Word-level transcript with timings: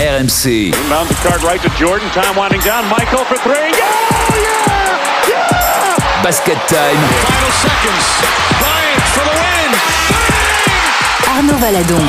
RMC. 0.00 0.72
Inbound 0.72 1.08
the 1.10 1.14
card 1.28 1.42
right 1.42 1.60
to 1.60 1.68
Jordan. 1.78 2.08
Time 2.10 2.34
winding 2.34 2.60
down. 2.62 2.88
Michael 2.88 3.22
for 3.26 3.36
three. 3.36 3.52
Yeah! 3.52 3.84
Yeah! 4.34 5.28
Yeah! 5.28 6.22
Basket 6.24 6.56
time. 6.68 6.96
Final 6.96 7.52
seconds. 7.60 8.06
Bryant 8.60 9.02
for 9.12 9.24
the 9.28 9.34
win. 9.36 9.70
Arnaud 11.28 11.58
Valadon. 11.58 12.02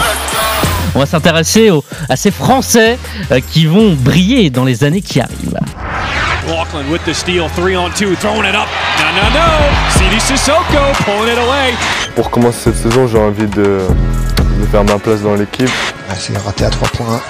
On 0.95 0.99
va 0.99 1.05
s'intéresser 1.05 1.69
aux- 1.69 1.83
à 2.07 2.15
ces 2.15 2.31
Français 2.31 2.97
euh, 3.31 3.39
qui 3.51 3.65
vont 3.65 3.93
briller 3.93 4.49
dans 4.49 4.63
les 4.63 4.83
années 4.85 5.01
qui 5.01 5.19
arrivent. 5.19 5.59
Laughlin 6.47 6.85
with 6.89 7.03
the 7.05 7.13
steal. 7.13 7.49
Three 7.57 7.75
on 7.75 7.89
two. 7.91 8.15
Throwing 8.15 8.45
it 8.47 8.55
up. 8.55 8.67
No, 8.99 9.21
no, 9.21 9.29
no. 9.33 9.99
CD 9.99 10.17
Sissoko 10.19 10.93
pulling 11.03 11.33
it 11.33 11.37
away. 11.37 11.73
Pour 12.15 12.29
commencer 12.31 12.71
cette 12.71 12.77
saison, 12.77 13.05
j'ai 13.07 13.19
envie 13.19 13.47
de, 13.47 13.79
de 14.59 14.65
faire 14.71 14.83
ma 14.85 14.97
place 14.97 15.21
dans 15.21 15.35
l'équipe. 15.35 15.69
Ah, 16.09 16.15
c'est 16.17 16.37
raté 16.37 16.63
à 16.65 16.69
3 16.69 16.87
points. 16.89 17.21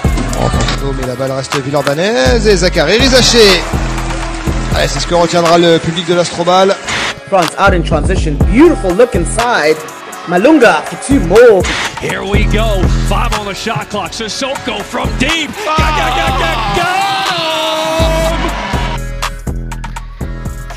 Mais 0.98 1.06
la 1.06 1.14
balle 1.14 1.32
reste 1.32 1.56
Villeurbannaise 1.62 2.46
et 2.46 2.56
Zachary 2.56 2.98
Rizaché. 2.98 3.62
Allez, 4.74 4.88
c'est 4.88 5.00
ce 5.00 5.06
que 5.06 5.14
retiendra 5.14 5.58
le 5.58 5.78
public 5.78 6.06
de 6.06 6.14
l'Astrobal. 6.14 6.74
France 7.28 7.52
out 7.58 7.72
in 7.72 7.82
transition. 7.82 8.34
Beautiful 8.50 8.94
look 8.94 9.14
inside. 9.14 9.76
Malunga 10.28 10.82
for 10.86 10.96
two 11.06 11.20
more. 11.26 11.62
Here 12.00 12.22
we 12.22 12.44
go. 12.44 12.82
Five 13.08 13.38
on 13.38 13.46
the 13.46 13.54
shot 13.54 13.88
clock. 13.90 14.12
Sissoko 14.12 14.82
from 14.82 15.08
deep. 15.18 15.50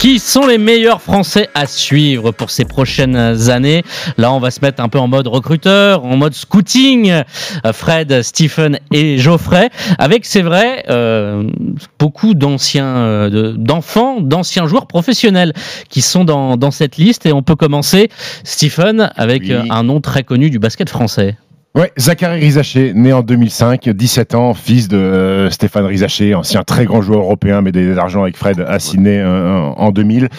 Qui 0.05 0.19
sont 0.19 0.45
les 0.45 0.59
meilleurs 0.59 1.01
Français 1.01 1.49
à 1.55 1.65
suivre 1.65 2.29
pour 2.31 2.51
ces 2.51 2.63
prochaines 2.63 3.17
années 3.49 3.81
Là, 4.19 4.31
on 4.31 4.39
va 4.39 4.51
se 4.51 4.59
mettre 4.61 4.83
un 4.83 4.87
peu 4.87 4.99
en 4.99 5.07
mode 5.07 5.25
recruteur, 5.25 6.05
en 6.05 6.15
mode 6.15 6.35
scouting. 6.35 7.09
Euh, 7.09 7.73
Fred, 7.73 8.21
Stephen 8.21 8.77
et 8.93 9.17
Geoffrey, 9.17 9.71
avec, 9.97 10.25
c'est 10.27 10.43
vrai, 10.43 10.85
euh, 10.91 11.49
beaucoup 11.97 12.35
d'anciens, 12.35 12.85
euh, 12.85 13.29
de- 13.31 13.55
d'enfants, 13.57 14.21
d'anciens 14.21 14.67
joueurs 14.67 14.85
professionnels 14.85 15.53
qui 15.89 16.03
sont 16.03 16.23
dans, 16.23 16.55
dans 16.55 16.69
cette 16.69 16.97
liste. 16.97 17.25
Et 17.25 17.33
on 17.33 17.41
peut 17.41 17.55
commencer, 17.55 18.11
Stephen, 18.43 19.09
avec 19.15 19.41
Oui. 19.47 19.55
un 19.71 19.81
nom 19.81 20.01
très 20.01 20.21
connu 20.21 20.51
du 20.51 20.59
basket 20.59 20.87
français. 20.87 21.35
Ouais, 21.75 21.91
Zachary 21.99 22.39
Rizaché, 22.39 22.93
né 22.93 23.11
en 23.11 23.21
2005, 23.21 23.89
17 23.89 24.33
ans, 24.33 24.53
fils 24.53 24.87
de 24.87 24.95
euh, 24.95 25.49
Stéphane 25.49 25.83
Rizaché, 25.83 26.33
ancien 26.33 26.63
très 26.63 26.85
grand 26.85 27.01
joueur 27.01 27.19
européen, 27.19 27.61
médaillé 27.61 27.93
d'argent 27.93 28.21
avec 28.21 28.37
Fred 28.37 28.65
Sydney 28.79 29.17
euh, 29.19 29.59
en 29.59 29.91
2000. 29.91 30.29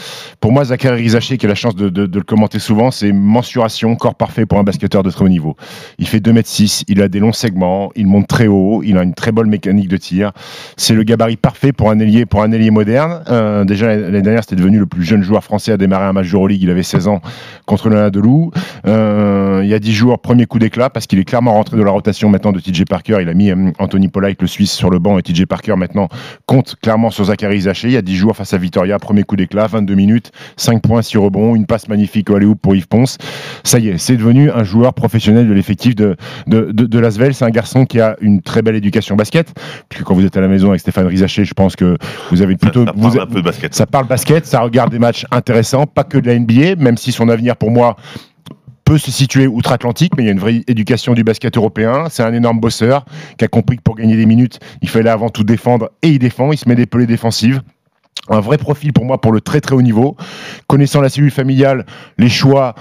Pour 0.41 0.53
moi, 0.53 0.65
Zachary 0.65 1.03
Rizaché, 1.03 1.37
qui 1.37 1.45
a 1.45 1.51
la 1.51 1.55
chance 1.55 1.77
de, 1.77 1.91
de- 1.91 2.07
de 2.07 2.19
le 2.19 2.25
commenter 2.25 2.59
souvent, 2.59 2.91
c'est 2.91 3.13
mensuration, 3.13 3.97
corps 3.97 4.15
parfait 4.15 4.47
pour 4.47 4.59
un 4.59 4.63
basketteur 4.63 5.03
de 5.03 5.11
très 5.11 5.27
haut 5.27 5.29
niveau. 5.29 5.57
Il 5.99 6.09
fait 6.09 6.21
2m6, 6.21 6.85
il 6.89 7.03
a 7.03 7.09
des 7.09 7.19
longs 7.21 7.35
segments, 7.35 7.91
il 7.97 8.07
monte 8.07 8.29
très 8.29 8.47
haut, 8.47 8.81
il 8.83 8.97
a 8.97 9.03
une 9.03 9.13
très 9.13 9.31
bonne 9.31 9.51
mécanique 9.51 9.89
de 9.89 9.99
tir. 9.99 10.33
C'est 10.79 10.95
le 10.95 11.03
gabarit 11.03 11.37
parfait 11.37 11.73
pour 11.73 11.91
un 11.91 11.99
ailier, 11.99 12.25
pour 12.25 12.43
un 12.45 12.51
ailier 12.51 12.71
moderne. 12.71 13.23
Euh, 13.29 13.67
déjà, 13.67 13.95
l'année 13.95 14.23
dernière, 14.23 14.43
c'était 14.43 14.57
devenu 14.57 14.79
le 14.79 14.87
plus 14.87 15.05
jeune 15.05 15.21
joueur 15.23 15.45
français 15.45 15.73
à 15.73 15.77
démarrer 15.77 16.07
un 16.07 16.15
match 16.15 16.31
d'Euroleague. 16.31 16.63
Il 16.63 16.71
avait 16.71 16.83
16 16.83 17.09
ans 17.09 17.21
contre 17.67 17.91
le 17.91 18.11
Delou. 18.11 18.53
Euh, 18.87 19.61
il 19.63 19.69
y 19.69 19.75
a 19.75 19.79
10 19.79 19.93
jours, 19.93 20.19
premier 20.19 20.47
coup 20.47 20.59
d'éclat, 20.59 20.89
parce 20.89 21.07
qu'il 21.07 21.19
est 21.19 21.26
clairement 21.27 21.53
rentré 21.53 21.77
dans 21.77 21.85
la 21.85 21.91
rotation 21.91 22.31
maintenant 22.31 22.53
de 22.53 22.61
TJ 22.61 22.85
Parker. 22.85 23.19
Il 23.21 23.29
a 23.29 23.35
mis 23.35 23.51
euh, 23.51 23.71
Anthony 23.79 24.09
Polite, 24.09 24.41
le 24.41 24.49
Suisse, 24.49 24.73
sur 24.73 24.89
le 24.89 24.99
banc, 24.99 25.19
et 25.19 25.23
TJ 25.23 25.45
Parker 25.45 25.75
maintenant 25.77 26.09
compte 26.47 26.77
clairement 26.81 27.11
sur 27.11 27.25
Zachary 27.25 27.63
Zaché. 27.63 27.89
Il 27.89 27.95
y 27.95 27.97
a 27.97 28.03
10 28.03 28.17
jours 28.17 28.37
face 28.37 28.55
à 28.55 28.59
Vitoria, 28.59 28.99
premier 28.99 29.25
coup 29.25 29.37
d'éclat, 29.37 29.67
22 29.67 29.95
minutes, 29.95 30.33
5 30.57 30.81
points, 30.81 31.03
6 31.03 31.19
rebonds, 31.19 31.55
une 31.55 31.67
passe 31.67 31.89
magnifique 31.89 32.31
au 32.31 32.37
alley 32.37 32.47
pour 32.61 32.75
Yves 32.75 32.89
Ponce. 32.89 33.19
Ça 33.65 33.79
y 33.79 33.89
est, 33.89 33.99
c'est 33.99 34.17
devenu 34.17 34.51
un 34.51 34.65
joueur 34.65 34.95
professionnel 34.95 35.49
de 35.49 35.53
l'effectif 35.53 35.95
de, 35.95 36.17
de, 36.47 36.71
de, 36.73 36.87
de 36.87 36.99
Lasvel. 36.99 37.35
C'est 37.35 37.45
un 37.45 37.51
garçon 37.51 37.85
qui 37.85 38.01
a 38.01 38.17
une 38.21 38.41
très 38.41 38.63
belle 38.63 38.77
éducation 38.77 39.17
basket. 39.17 39.53
Puis 39.89 40.05
quand 40.05 40.15
vous 40.15 40.25
êtes 40.25 40.37
à 40.37 40.41
la 40.41 40.49
maison 40.49 40.69
avec 40.69 40.81
Stéphane 40.81 41.07
Rizaché, 41.07 41.45
je 41.45 41.55
pense 41.55 41.77
que 41.77 41.97
vous 42.31 42.43
avez 42.43 42.57
plutôt. 42.57 42.85
ça 42.85 42.93
vous, 42.95 43.11
parle 43.11 43.21
un 43.21 43.27
peu 43.27 43.41
de 43.41 43.45
basket. 43.45 43.75
ça 43.75 43.87
parle 43.87 44.07
basket, 44.07 44.47
ça 44.47 44.61
regarde 44.61 44.91
des 44.91 44.99
matchs 44.99 45.27
intéressants, 45.31 45.87
pas 45.87 46.05
que 46.05 46.19
de 46.19 46.27
la 46.27 46.39
NBA, 46.39 46.77
même 46.77 46.97
si 46.97 47.13
son 47.13 47.29
avenir 47.29 47.57
pour 47.57 47.71
moi 47.71 47.97
peut 48.87 48.99
se 48.99 49.11
situer 49.11 49.49
outre-Atlantique, 49.49 50.13
mais 50.17 50.23
il 50.23 50.27
y 50.27 50.29
a 50.29 50.33
une 50.33 50.39
vraie 50.39 50.63
éducation 50.69 51.13
du 51.13 51.25
basket 51.25 51.57
européen. 51.57 52.05
C'est 52.09 52.23
un 52.23 52.33
énorme 52.33 52.61
bosseur 52.61 53.05
qui 53.37 53.45
a 53.45 53.49
compris 53.49 53.77
que 53.77 53.83
pour 53.83 53.97
gagner 53.97 54.17
des 54.17 54.27
minutes, 54.27 54.61
il 54.81 54.89
fallait 54.89 55.11
avant 55.11 55.29
tout 55.29 55.43
défendre 55.43 55.91
et 56.03 56.09
il 56.09 56.19
défend. 56.21 56.53
Il 56.53 56.57
se 56.57 56.69
met 56.69 56.77
des 56.77 56.87
pelées 56.87 57.07
défensives. 57.07 57.61
Un 58.29 58.39
vrai 58.39 58.59
profil 58.59 58.93
pour 58.93 59.05
moi 59.05 59.21
pour 59.21 59.33
le 59.33 59.41
très 59.41 59.61
très 59.61 59.75
haut 59.75 59.83
niveau. 59.83 60.17
Connaissant 60.69 61.01
la 61.01 61.09
cellule 61.09 61.33
familiale, 61.33 61.85
les 62.17 62.29
choix 62.29 62.77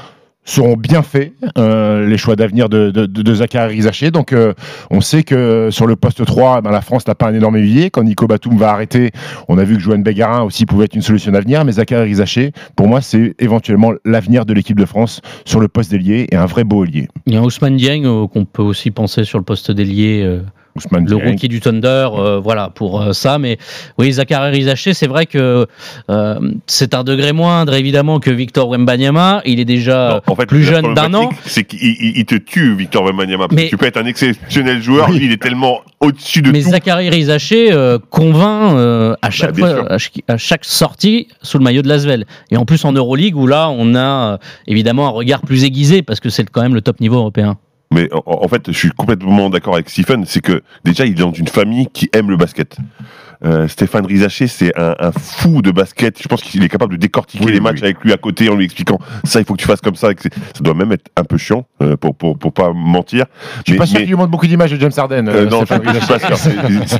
seront 0.45 0.77
bien 0.77 1.01
faits, 1.01 1.33
euh, 1.57 2.07
les 2.07 2.17
choix 2.17 2.35
d'avenir 2.35 2.69
de, 2.69 2.91
de, 2.91 3.05
de, 3.05 3.35
Zachary 3.35 3.75
Rizaché. 3.75 4.11
Donc 4.11 4.31
euh, 4.31 4.53
on 4.91 5.01
sait 5.01 5.23
que 5.23 5.69
sur 5.71 5.87
le 5.87 5.95
poste 5.95 6.23
3, 6.23 6.61
ben, 6.61 6.71
la 6.71 6.81
France 6.81 7.07
n'a 7.07 7.15
pas 7.15 7.27
un 7.27 7.33
énorme 7.33 7.57
évier. 7.57 7.89
Quand 7.89 8.03
Nico 8.03 8.27
Batum 8.27 8.55
va 8.57 8.69
arrêter, 8.69 9.11
on 9.49 9.57
a 9.57 9.63
vu 9.63 9.75
que 9.75 9.81
Joanne 9.81 10.03
Bégarin 10.03 10.43
aussi 10.43 10.65
pouvait 10.65 10.85
être 10.85 10.95
une 10.95 11.01
solution 11.01 11.31
d'avenir, 11.31 11.65
mais 11.65 11.73
Zachary 11.73 12.03
Rizaché, 12.03 12.51
pour 12.75 12.87
moi, 12.87 13.01
c'est 13.01 13.35
éventuellement 13.39 13.93
l'avenir 14.05 14.45
de 14.45 14.53
l'équipe 14.53 14.79
de 14.79 14.85
France 14.85 15.21
sur 15.45 15.59
le 15.59 15.67
poste 15.67 15.91
d'ailier 15.91 16.27
et 16.31 16.35
un 16.35 16.45
vrai 16.45 16.63
beau 16.63 16.85
ailier. 16.85 17.07
Il 17.25 17.33
y 17.33 17.37
a 17.37 17.41
Ousmane 17.41 17.77
Dieng 17.77 18.05
euh, 18.05 18.27
qu'on 18.27 18.45
peut 18.45 18.63
aussi 18.63 18.91
penser 18.91 19.23
sur 19.23 19.39
le 19.39 19.43
poste 19.43 19.71
d'ailier. 19.71 20.39
Ousmane 20.75 21.07
le 21.09 21.15
rookie 21.15 21.47
du 21.47 21.61
Thunder, 21.61 22.09
euh, 22.17 22.39
voilà 22.43 22.69
pour 22.69 23.01
euh, 23.01 23.13
ça. 23.13 23.39
Mais 23.39 23.57
oui, 23.97 24.11
Zachary 24.11 24.51
Rizaché, 24.51 24.93
c'est 24.93 25.07
vrai 25.07 25.25
que 25.25 25.67
euh, 26.09 26.39
c'est 26.67 26.93
un 26.93 27.05
degré 27.05 27.31
moindre 27.31 27.73
évidemment 27.75 28.19
que 28.19 28.29
Victor 28.29 28.67
Wembanyama. 28.67 29.41
Il 29.45 29.61
est 29.61 29.65
déjà 29.65 30.21
Non, 30.27 30.33
en 30.33 30.35
fait, 30.35 30.45
plus 30.47 30.63
jeune 30.63 30.93
d'un 30.93 31.13
an. 31.13 31.29
C'est 31.45 31.63
qu'il 31.63 31.79
il- 31.81 32.17
il 32.17 32.25
te 32.25 32.35
tue, 32.35 32.75
Victor 32.75 33.05
Wembanyama. 33.05 33.47
parce 33.47 33.55
Mais- 33.55 33.65
que 33.65 33.69
Tu 33.69 33.77
peux 33.77 33.85
être 33.85 33.95
un 33.97 34.05
exceptionnel 34.05 34.81
joueur, 34.81 35.09
lui, 35.11 35.25
il 35.25 35.31
est 35.31 35.41
tellement 35.41 35.79
au-dessus 36.01 36.41
de 36.41 36.51
Mais 36.51 36.61
tout. 36.61 36.69
Zachary 36.71 37.09
Rizaché 37.09 37.71
euh, 37.71 37.97
convainc 38.09 38.73
euh, 38.75 39.15
à 39.21 39.29
chaque 39.29 39.55
bien 39.55 39.65
fois, 39.67 39.75
sûr. 39.75 39.91
à 39.91 39.97
chaque, 39.97 40.23
à 40.27 40.37
chaque 40.37 40.65
sortie 40.65 41.29
sous 41.41 41.57
le 41.57 41.63
maillot 41.63 41.83
de 41.83 41.87
Lasvel. 41.87 42.25
Et 42.51 42.57
en 42.57 42.65
plus 42.65 42.83
en 42.83 42.91
Euroleague 42.91 43.37
où 43.37 43.47
là 43.47 43.69
on 43.69 43.95
a 43.95 44.33
euh, 44.33 44.37
évidemment 44.67 45.07
un 45.07 45.11
regard 45.11 45.41
plus 45.41 45.63
aiguisé 45.63 46.01
parce 46.01 46.19
que 46.19 46.27
c'est 46.29 46.49
quand 46.49 46.61
même 46.61 46.73
le 46.75 46.81
top 46.81 46.99
niveau 46.99 47.15
européen. 47.15 47.57
Mais 47.91 48.09
en, 48.13 48.21
en 48.25 48.47
fait, 48.47 48.63
je 48.71 48.77
suis 48.77 48.89
complètement 48.91 49.49
d'accord 49.49 49.75
avec 49.75 49.89
Stephen. 49.89 50.25
C'est 50.25 50.41
que 50.41 50.61
déjà, 50.83 51.05
il 51.05 51.11
est 51.11 51.15
dans 51.23 51.31
une 51.33 51.47
famille 51.47 51.87
qui 51.93 52.09
aime 52.13 52.29
le 52.29 52.37
basket. 52.37 52.77
Euh, 53.43 53.67
Stéphane 53.67 54.05
Rizaché, 54.05 54.47
c'est 54.47 54.71
un, 54.79 54.95
un 54.97 55.11
fou 55.11 55.61
de 55.61 55.69
basket. 55.69 56.19
Je 56.21 56.27
pense 56.27 56.41
qu'il 56.41 56.63
est 56.63 56.69
capable 56.69 56.93
de 56.93 56.97
décortiquer 56.97 57.43
Oui, 57.45 57.51
les 57.51 57.57
oui, 57.57 57.63
matchs 57.63 57.79
oui. 57.81 57.83
avec 57.83 58.01
lui 58.01 58.13
à 58.13 58.17
côté 58.17 58.49
en 58.49 58.55
lui 58.55 58.63
expliquant 58.63 58.97
ça, 59.25 59.39
il 59.39 59.45
faut 59.45 59.53
que 59.53 59.59
tu 59.61 59.67
fasses 59.67 59.81
comme 59.81 59.95
ça. 59.95 60.07
Ça 60.17 60.61
doit 60.61 60.73
même 60.73 60.93
être 60.93 61.07
un 61.17 61.25
peu 61.25 61.37
chiant 61.37 61.65
euh, 61.83 61.97
pour, 61.97 62.15
pour, 62.15 62.39
pour 62.39 62.53
pas 62.53 62.71
mentir. 62.73 63.25
Je 63.65 63.71
suis 63.73 63.77
pas 63.77 63.85
sûr 63.85 63.99
qu'il 63.99 64.07
lui 64.07 64.15
montre 64.15 64.31
beaucoup 64.31 64.47
d'images 64.47 64.71
de 64.71 64.79
James 64.79 64.91
Harden. 64.95 65.27
Euh, 65.27 65.45
euh, 65.45 65.49
non. 65.49 65.63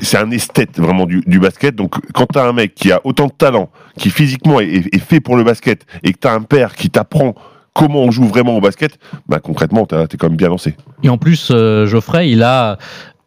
C'est- 0.02 0.18
un 0.18 0.32
esthète 0.32 0.78
vraiment 0.80 1.06
du, 1.06 1.22
du 1.26 1.40
basket. 1.40 1.76
Donc, 1.76 1.96
quand 2.14 2.26
tu 2.32 2.38
as 2.40 2.44
un 2.46 2.54
mec 2.54 2.76
qui 2.76 2.92
a 2.92 3.02
autant 3.06 3.28
de 3.28 3.32
talent, 3.32 3.70
qui 3.98 4.10
physiquement 4.10 4.60
est, 4.60 4.68
est- 4.68 4.96
est 4.96 5.00
fait 5.00 5.20
pour 5.20 5.38
le 5.38 5.44
basket, 5.44 5.86
et 6.04 6.14
que 6.14 6.20
tu 6.20 6.28
as 6.28 6.34
un 6.34 6.42
père 6.42 6.76
qui 6.76 6.90
t'apprend 6.90 7.34
comment 7.76 8.02
on 8.02 8.10
joue 8.10 8.26
vraiment 8.26 8.58
au 8.58 8.62
basket, 8.62 8.98
bah 9.28 9.40
concrètement, 9.40 9.86
t'es 9.86 10.18
quand 10.18 10.30
même 10.30 10.38
bien 10.38 10.50
lancé. 10.50 10.76
Et 11.04 11.10
en 11.10 11.18
plus, 11.20 11.50
euh, 11.52 11.86
Geoffrey, 11.86 12.32
il 12.32 12.42
a, 12.42 12.80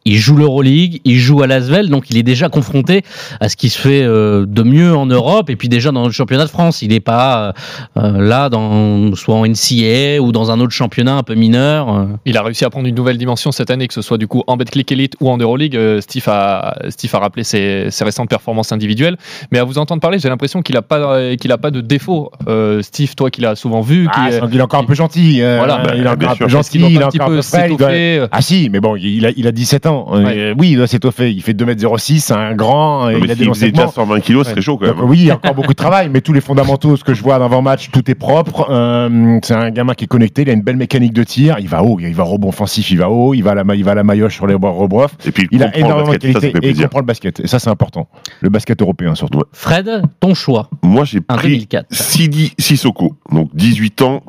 il 0.09 0.17
joue 0.17 0.35
l'Euroleague, 0.35 1.01
il 1.05 1.17
joue 1.17 1.41
à 1.41 1.47
Lasvel, 1.47 1.89
donc 1.89 2.09
il 2.09 2.17
est 2.17 2.23
déjà 2.23 2.49
confronté 2.49 3.03
à 3.39 3.49
ce 3.49 3.55
qui 3.55 3.69
se 3.69 3.79
fait 3.79 4.03
euh, 4.03 4.45
de 4.47 4.63
mieux 4.63 4.95
en 4.95 5.05
Europe 5.05 5.49
et 5.49 5.55
puis 5.55 5.69
déjà 5.69 5.91
dans 5.91 6.05
le 6.05 6.11
championnat 6.11 6.45
de 6.45 6.49
France. 6.49 6.81
Il 6.81 6.89
n'est 6.89 6.99
pas 6.99 7.53
euh, 7.97 8.21
là 8.21 8.49
dans 8.49 9.13
soit 9.15 9.35
en 9.35 9.45
NCAA 9.45 10.19
ou 10.21 10.31
dans 10.31 10.51
un 10.51 10.59
autre 10.59 10.71
championnat 10.73 11.15
un 11.15 11.23
peu 11.23 11.35
mineur. 11.35 11.89
euh. 11.93 12.05
Il 12.25 12.37
a 12.37 12.41
réussi 12.43 12.65
à 12.65 12.69
prendre 12.69 12.87
une 12.87 12.95
nouvelle 12.95 13.17
dimension 13.17 13.51
cette 13.51 13.69
année, 13.71 13.87
que 13.87 13.93
ce 13.93 14.01
soit 14.01 14.17
du 14.17 14.27
coup 14.27 14.43
en 14.47 14.57
Betclic 14.57 14.91
Elite 14.91 15.15
ou 15.19 15.29
en 15.29 15.37
Euroleague. 15.37 15.77
Steve 16.01 16.23
a, 16.27 16.75
Steve 16.89 17.13
a 17.15 17.19
rappelé 17.19 17.43
ses, 17.43 17.87
ses 17.89 18.03
récentes 18.03 18.29
performances 18.29 18.71
individuelles. 18.71 19.17
Mais 19.51 19.59
à 19.59 19.63
vous 19.63 19.77
entendre 19.77 20.01
parler, 20.01 20.19
j'ai 20.19 20.29
l'impression 20.29 20.61
qu'il 20.61 20.75
n'a 20.75 20.81
pas, 20.81 21.35
qu'il 21.35 21.51
a 21.51 21.57
pas 21.57 21.71
de 21.71 21.81
défaut. 21.81 22.31
Euh, 22.47 22.81
Steve, 22.81 23.15
toi 23.15 23.29
qui 23.29 23.41
l'as 23.41 23.55
souvent 23.55 23.81
vu, 23.81 24.05
qui 24.05 24.11
Ah, 24.15 24.29
est- 24.31 24.41
il 24.51 24.57
est 24.57 24.61
encore 24.61 24.79
un 24.81 24.85
peu 24.85 24.95
gentil. 24.95 25.41
euh, 25.41 25.57
Voilà, 25.57 25.83
il 25.95 26.03
est 26.03 26.07
encore 26.07 26.29
un 26.31 26.35
peu 26.35 26.47
gentil. 26.47 26.79
Il 26.79 26.81
pas 26.95 27.01
est 27.01 27.03
un 27.03 27.07
petit 27.09 27.17
encore 27.21 27.27
un 27.27 27.29
peu 27.29 27.35
peu 27.37 27.41
frais, 27.41 27.67
il 27.69 27.77
doit- 27.77 27.87
s'étoffer 27.89 28.19
euh, 28.19 28.27
Ah 28.31 28.41
si, 28.41 28.69
mais 28.71 28.79
bon, 28.79 28.95
il 28.95 29.25
a, 29.25 29.31
il 29.35 29.47
a 29.47 29.51
17 29.51 29.85
ans. 29.85 29.98
Euh, 30.11 30.53
oui, 30.57 30.71
il 30.71 30.77
doit 30.77 30.87
s'étoffer. 30.87 31.31
Il 31.31 31.41
fait 31.41 31.53
2m06, 31.53 32.19
c'est 32.19 32.33
un 32.33 32.55
grand. 32.55 33.09
Non, 33.11 33.17
il 33.17 33.31
a 33.31 33.35
des 33.35 33.45
faisait 33.45 33.71
déjà 33.71 33.87
segments. 33.87 33.91
120 33.91 34.19
kilos, 34.21 34.45
ce 34.45 34.51
serait 34.51 34.61
chaud 34.61 34.77
quand 34.77 34.87
même. 34.87 35.03
oui, 35.03 35.17
il 35.19 35.25
y 35.25 35.31
a 35.31 35.35
encore 35.35 35.53
beaucoup 35.55 35.73
de 35.73 35.77
travail, 35.77 36.09
mais 36.11 36.21
tous 36.21 36.33
les 36.33 36.41
fondamentaux, 36.41 36.95
ce 36.97 37.03
que 37.03 37.13
je 37.13 37.21
vois 37.23 37.37
en 37.39 37.41
avant-match, 37.41 37.89
tout 37.91 38.09
est 38.09 38.15
propre. 38.15 38.67
Euh, 38.69 39.39
c'est 39.43 39.53
un 39.53 39.69
gamin 39.71 39.93
qui 39.93 40.05
est 40.05 40.07
connecté, 40.07 40.41
il 40.43 40.49
a 40.49 40.53
une 40.53 40.61
belle 40.61 40.77
mécanique 40.77 41.13
de 41.13 41.23
tir, 41.23 41.57
il 41.59 41.67
va 41.67 41.83
haut, 41.83 41.99
il 41.99 42.13
va 42.13 42.23
rebond 42.23 42.49
offensif, 42.49 42.89
il 42.91 42.97
va 42.97 43.09
haut, 43.09 43.33
il 43.33 43.41
va 43.41 43.51
à 43.51 43.55
la, 43.55 43.63
ma- 43.63 43.75
il 43.75 43.83
va 43.83 43.91
à 43.91 43.95
la 43.95 44.03
maillotche 44.03 44.35
sur 44.35 44.47
les 44.47 44.53
rebroffs. 44.55 45.15
Et 45.25 45.31
puis, 45.31 45.47
Il 45.51 45.63
a 45.63 45.75
énormément 45.77 46.13
de 46.13 46.17
basket, 46.17 46.33
ça, 46.33 46.39
ça 46.39 46.47
qualité 46.47 46.59
fait 46.61 46.67
et 46.67 46.69
il 46.77 46.81
comprend 46.83 46.99
le 46.99 47.05
basket. 47.05 47.39
Et 47.41 47.47
ça, 47.47 47.59
c'est 47.59 47.69
important. 47.69 48.07
Le 48.41 48.49
basket 48.49 48.81
européen, 48.81 49.15
surtout. 49.15 49.41
Fred, 49.53 50.03
ton 50.19 50.33
choix, 50.33 50.69
Moi, 50.83 51.03
j'ai 51.05 51.21
pris 51.21 51.49
2004. 51.49 51.87
Sidi 51.91 52.53
Sissoko, 52.59 53.15
donc 53.31 53.49
18 53.53 54.01
ans, 54.01 54.23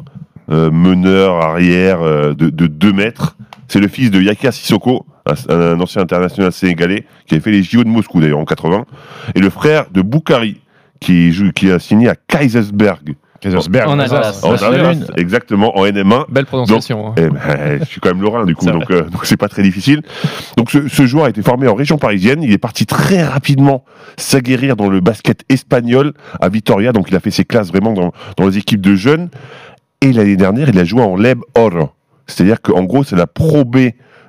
euh, 0.50 0.70
meneur 0.70 1.36
arrière 1.36 2.00
euh, 2.02 2.34
de, 2.34 2.50
de 2.50 2.66
2 2.66 2.92
mètres. 2.92 3.36
C'est 3.68 3.78
le 3.80 3.88
fils 3.88 4.10
de 4.10 4.20
Yaka 4.20 4.50
Sissoko, 4.50 5.04
un, 5.26 5.34
un 5.54 5.80
ancien 5.80 6.02
international 6.02 6.52
sénégalais, 6.52 7.04
qui 7.26 7.34
avait 7.34 7.42
fait 7.42 7.50
les 7.50 7.62
JO 7.62 7.84
de 7.84 7.88
Moscou 7.88 8.20
d'ailleurs 8.20 8.38
en 8.38 8.44
80, 8.44 8.84
et 9.34 9.40
le 9.40 9.50
frère 9.50 9.86
de 9.90 10.02
Boukari, 10.02 10.60
qui, 11.00 11.32
joue, 11.32 11.50
qui 11.52 11.70
a 11.70 11.78
signé 11.78 12.08
à 12.08 12.14
Kaisersberg 12.14 13.14
Kaisersberg. 13.40 13.88
En. 13.88 13.98
Alsace. 13.98 14.44
En 14.44 14.52
Alsace, 14.52 14.98
exactement, 15.16 15.78
en 15.78 15.86
NM1. 15.86 16.24
Belle 16.28 16.44
prononciation. 16.44 17.08
hein. 17.08 17.14
Eh 17.16 17.28
ben, 17.30 17.78
je 17.80 17.84
suis 17.86 17.98
quand 17.98 18.10
même 18.10 18.20
lorrain 18.20 18.44
du 18.44 18.54
coup, 18.54 18.66
donc 18.66 18.90
euh, 18.90 19.04
donc 19.08 19.24
c'est 19.24 19.38
pas 19.38 19.48
très 19.48 19.62
difficile. 19.62 20.02
Donc 20.58 20.70
ce, 20.70 20.88
ce 20.88 21.06
joueur 21.06 21.24
a 21.24 21.30
été 21.30 21.40
formé 21.40 21.66
en 21.66 21.74
région 21.74 21.96
parisienne. 21.96 22.42
Il 22.42 22.52
est 22.52 22.58
parti 22.58 22.84
très 22.84 23.22
rapidement 23.24 23.82
s'aguerrir 24.18 24.76
dans 24.76 24.90
le 24.90 25.00
basket 25.00 25.42
espagnol 25.48 26.12
à 26.38 26.50
Vitoria. 26.50 26.92
Donc 26.92 27.06
il 27.08 27.16
a 27.16 27.20
fait 27.20 27.30
ses 27.30 27.46
classes 27.46 27.68
vraiment 27.68 27.94
dans, 27.94 28.12
dans 28.36 28.46
les 28.46 28.58
équipes 28.58 28.82
de 28.82 28.94
jeunes. 28.94 29.30
Et 30.02 30.12
l'année 30.12 30.36
dernière, 30.36 30.68
il 30.68 30.78
a 30.78 30.84
joué 30.84 31.00
en 31.02 31.16
Leb 31.16 31.38
Oro. 31.56 31.88
C'est-à-dire 32.26 32.60
qu'en 32.60 32.82
gros, 32.84 33.04
c'est 33.04 33.16
la 33.16 33.26
Pro 33.26 33.64
B 33.64 33.78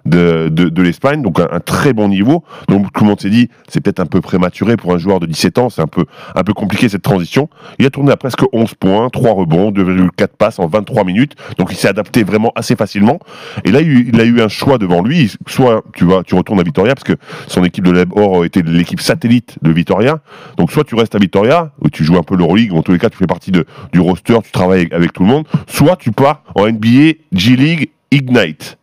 de, 0.06 0.50
de, 0.50 0.70
de 0.70 0.82
l'Espagne, 0.82 1.22
donc 1.22 1.40
un, 1.40 1.48
un 1.52 1.60
très 1.60 1.94
bon 1.94 2.10
niveau. 2.10 2.44
Donc 2.68 2.92
tout 2.94 3.04
le 3.04 3.10
monde 3.10 3.22
s'est 3.22 3.30
dit, 3.30 3.50
c'est 3.68 3.82
peut-être 3.82 4.00
un 4.00 4.06
peu 4.06 4.22
prématuré 4.22 4.78
pour 4.78 4.94
un 4.94 4.98
joueur 4.98 5.20
de 5.20 5.26
17 5.26 5.58
ans, 5.58 5.70
c'est 5.70 5.82
un 5.82 5.88
peu, 5.88 6.06
un 6.36 6.44
peu 6.44 6.54
compliqué 6.54 6.90
cette 6.90 7.02
transition. 7.02 7.50
Il 7.80 7.86
a 7.86 7.90
tourné 7.90 8.12
à 8.12 8.18
presque 8.18 8.44
11 8.52 8.74
points, 8.76 9.10
3 9.10 9.34
rebonds, 9.34 9.72
2,4 9.72 10.28
passes 10.38 10.60
en 10.60 10.68
23 10.68 11.04
minutes, 11.04 11.36
donc 11.58 11.70
il 11.72 11.78
s'est 11.78 11.88
adapté 11.88 12.24
vraiment 12.24 12.52
assez 12.56 12.76
facilement. 12.76 13.20
Et 13.64 13.72
là, 13.72 13.82
il 13.82 14.12
il 14.14 14.20
a 14.20 14.24
eu 14.24 14.42
un 14.42 14.48
choix 14.48 14.78
devant 14.78 15.02
lui, 15.02 15.32
soit 15.48 15.84
tu 15.94 16.06
vas, 16.06 16.24
tu 16.24 16.36
retournes 16.36 16.60
à 16.60 16.64
Vitoria, 16.64 16.94
parce 16.94 17.04
que 17.04 17.14
son 17.48 17.64
équipe 17.64 17.86
de 17.86 17.92
Leb 17.92 18.12
Or 18.16 18.46
était 18.46 18.62
l'équipe 18.62 19.02
satellite 19.02 19.58
de 19.62 19.72
Vitoria, 19.72 20.20
donc 20.58 20.72
soit 20.72 20.84
tu 20.84 20.96
restes 20.96 21.16
à 21.16 21.20
Vitoria, 21.20 21.72
où 21.82 21.90
tu 21.90 22.04
joues 22.04 22.18
un 22.18 22.24
peu 22.24 22.36
l'Euroleague, 22.36 22.74
en 22.74 22.82
tous 22.82 22.92
les 22.92 23.00
cas 23.00 23.10
tu 23.10 23.18
fais 23.18 23.28
partie 23.28 23.52
de, 23.52 23.66
du 23.94 24.00
roster, 24.00 24.38
tu 24.44 24.52
travailles 24.52 24.88
avec, 24.92 25.14
tout 25.14 25.24
le 25.24 25.30
monde, 25.30 25.46
soit 25.68 25.96
tu 25.96 26.12
pars 26.12 26.44
en 26.56 26.68
NBA 26.68 27.14
G-League 27.32 27.90
Ignite. 28.12 28.78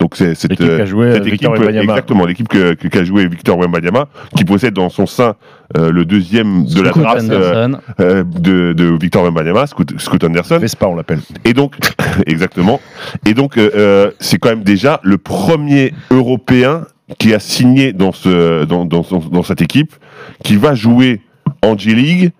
Donc 0.00 0.16
c'est 0.16 0.34
cette, 0.34 0.58
joué, 0.86 1.12
cette 1.12 1.20
euh, 1.20 1.24
Victor 1.24 1.54
équipe, 1.54 1.66
Wembanyama. 1.66 1.92
exactement, 1.92 2.24
l'équipe 2.24 2.48
que- 2.48 2.72
que- 2.72 2.88
qu'a 2.88 3.04
joué 3.04 3.28
Victor 3.28 3.58
Wembanyama, 3.58 4.08
qui 4.34 4.44
possède 4.44 4.72
dans 4.72 4.88
son 4.88 5.04
sein 5.06 5.34
euh, 5.76 5.92
le 5.92 6.04
deuxième 6.06 6.64
de 6.64 6.80
la 6.80 6.90
Scoot 6.90 7.02
draft 7.02 7.30
euh, 7.30 7.64
Anderson. 7.66 7.80
euh, 8.00 8.24
de, 8.24 8.72
de 8.72 8.96
Victor 9.00 9.24
Wembanyama, 9.24 9.66
Scoot, 9.66 9.92
Scoot 10.00 10.24
Anderson. 10.24 10.58
Vespa, 10.58 10.86
on 10.86 10.94
l'appelle. 10.96 11.20
Et 11.44 11.52
donc, 11.52 11.76
exactement. 12.26 12.80
Et 13.26 13.34
donc, 13.34 13.58
euh, 13.58 13.70
euh, 13.74 14.10
c'est 14.20 14.38
quand 14.38 14.48
même 14.48 14.62
déjà 14.64 15.00
le 15.02 15.18
premier 15.18 15.92
Européen 16.10 16.86
qui 17.18 17.34
a 17.34 17.38
signé 17.38 17.92
dans 17.92 18.12
ce, 18.12 18.64
dans, 18.64 18.84
dans, 18.86 19.02
dans 19.30 19.42
cette 19.42 19.60
équipe, 19.60 19.92
qui 20.44 20.56
va 20.56 20.74
jouer 20.74 21.20
en 21.62 21.76
G-League. 21.76 22.30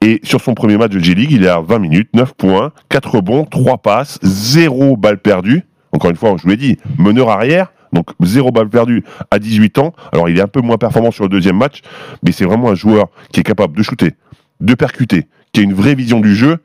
Et 0.00 0.20
sur 0.22 0.40
son 0.40 0.54
premier 0.54 0.76
match 0.78 0.92
de 0.92 0.98
G-League, 1.00 1.32
il 1.32 1.44
est 1.44 1.48
à 1.48 1.60
20 1.60 1.78
minutes, 1.80 2.08
9 2.14 2.32
points, 2.34 2.72
4 2.88 3.20
bons, 3.20 3.44
3 3.44 3.78
passes, 3.78 4.18
0 4.22 4.96
balles 4.96 5.18
perdues. 5.18 5.64
Encore 5.94 6.10
une 6.10 6.16
fois, 6.16 6.34
je 6.36 6.42
vous 6.42 6.48
l'ai 6.48 6.56
dit, 6.56 6.76
meneur 6.98 7.30
arrière, 7.30 7.72
donc 7.92 8.08
0 8.20 8.50
balles 8.50 8.68
perdues 8.68 9.04
à 9.30 9.38
18 9.38 9.78
ans. 9.78 9.94
Alors, 10.12 10.28
il 10.28 10.36
est 10.36 10.42
un 10.42 10.48
peu 10.48 10.60
moins 10.60 10.76
performant 10.76 11.12
sur 11.12 11.22
le 11.22 11.30
deuxième 11.30 11.56
match, 11.56 11.82
mais 12.24 12.32
c'est 12.32 12.44
vraiment 12.44 12.70
un 12.70 12.74
joueur 12.74 13.06
qui 13.32 13.40
est 13.40 13.44
capable 13.44 13.76
de 13.76 13.82
shooter, 13.82 14.14
de 14.60 14.74
percuter, 14.74 15.28
qui 15.52 15.60
a 15.60 15.62
une 15.62 15.72
vraie 15.72 15.94
vision 15.94 16.20
du 16.20 16.34
jeu. 16.34 16.58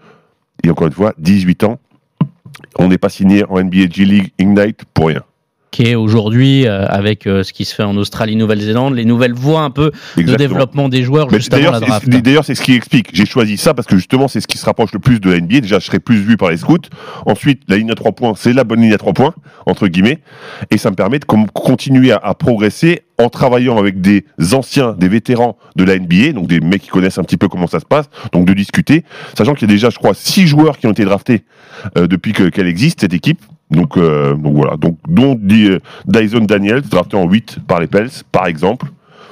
Et 0.64 0.72
encore 0.72 0.88
une 0.88 0.94
fois, 0.94 1.14
18 1.20 1.64
ans, 1.64 1.80
on 2.80 2.88
n'est 2.88 2.98
pas 2.98 3.10
signé 3.10 3.46
en 3.46 3.64
NBA 3.64 3.90
G-League 3.92 4.34
Ignite 4.40 4.86
pour 4.94 5.08
rien. 5.08 5.22
Qui 5.72 5.84
est 5.84 5.96
aujourd'hui 5.96 6.66
euh, 6.68 6.86
avec 6.88 7.28
euh, 7.28 7.44
ce 7.44 7.54
qui 7.54 7.64
se 7.66 7.76
fait 7.76 7.84
en 7.84 7.96
Australie, 7.98 8.36
Nouvelle-Zélande, 8.36 8.96
les 8.96 9.06
nouvelles 9.06 9.34
voies 9.34 9.62
un 9.62 9.70
peu 9.70 9.92
de 10.18 10.24
développement 10.38 10.90
des 10.90 11.04
joueurs 11.04 11.28
juste 11.38 11.54
avant 11.54 11.72
la 11.74 11.80
draft. 11.88 12.06
c'est- 12.18 12.22
d'ailleurs, 12.22 12.46
c'est 12.46 12.56
ce 12.56 12.62
qui 12.62 12.74
explique. 12.74 13.10
J'ai 13.14 13.26
choisi 13.26 13.56
ça 13.58 13.74
parce 13.74 13.88
que 13.88 13.96
justement, 13.96 14.28
c'est 14.28 14.42
ce 14.42 14.48
qui 14.48 14.58
se 14.58 14.66
rapproche 14.66 14.92
le 14.94 15.00
plus 15.00 15.20
de 15.20 15.30
la 15.30 15.38
NBA. 15.40 15.62
Déjà, 15.62 15.80
je 15.80 15.86
serai 15.86 16.00
plus 16.00 16.18
vu 16.18 16.38
par 16.38 16.50
les 16.50 16.58
scouts. 16.58 16.78
Ensuite, 17.26 17.62
la 17.68 17.78
ligne 17.78 17.92
à 17.92 17.96
trois 17.96 18.12
points, 18.14 18.34
c'est 18.36 18.54
la 18.54 18.64
bonne 18.64 18.82
ligne 18.82 18.94
à 18.94 18.98
trois 18.98 19.14
points, 19.14 19.34
entre 19.68 19.88
guillemets. 19.88 20.20
Et 20.72 20.78
ça 20.78 20.90
me 20.90 20.96
permet 20.96 21.20
de 21.20 21.26
continuer 21.26 22.12
à, 22.12 22.18
à 22.18 22.34
progresser 22.34 23.02
en 23.20 23.30
travaillant 23.30 23.78
avec 23.78 24.00
des 24.02 24.26
anciens, 24.54 24.94
des 24.94 25.10
vétérans 25.10 25.58
de 25.76 25.84
la 25.84 25.98
NBA, 26.00 26.32
donc 26.34 26.48
des 26.48 26.62
mecs 26.62 26.82
qui 26.84 26.88
connaissent 26.90 27.18
un 27.18 27.24
petit 27.24 27.38
peu 27.38 27.48
comment 27.50 27.68
ça 27.68 27.80
se 27.80 27.86
passe, 27.86 28.10
donc 28.32 28.46
de 28.46 28.54
discuter. 28.54 29.04
Sachant 29.38 29.54
qu'il 29.54 29.68
y 29.68 29.72
a 29.72 29.74
déjà, 29.74 29.90
je 29.90 29.98
crois, 29.98 30.14
six 30.14 30.48
joueurs 30.48 30.78
qui 30.78 30.88
ont 30.88 30.92
été 30.92 31.04
draftés 31.06 31.44
euh, 31.98 32.08
depuis 32.08 32.32
que- 32.34 32.50
qu'elle 32.50 32.68
existe, 32.68 33.02
cette 33.02 33.14
équipe. 33.14 33.40
Donc, 33.72 33.98
euh, 33.98 34.34
donc 34.36 34.56
voilà, 34.56 34.78
donc 34.78 34.98
dont 35.08 35.40
euh, 35.70 35.80
Dyson 36.06 36.46
Daniels, 36.46 36.82
drafté 36.82 37.16
en 37.18 37.30
8 37.30 37.60
par 37.68 37.80
les 37.80 37.88
Pels, 37.88 38.10
par 38.32 38.48
exemple. 38.48 38.88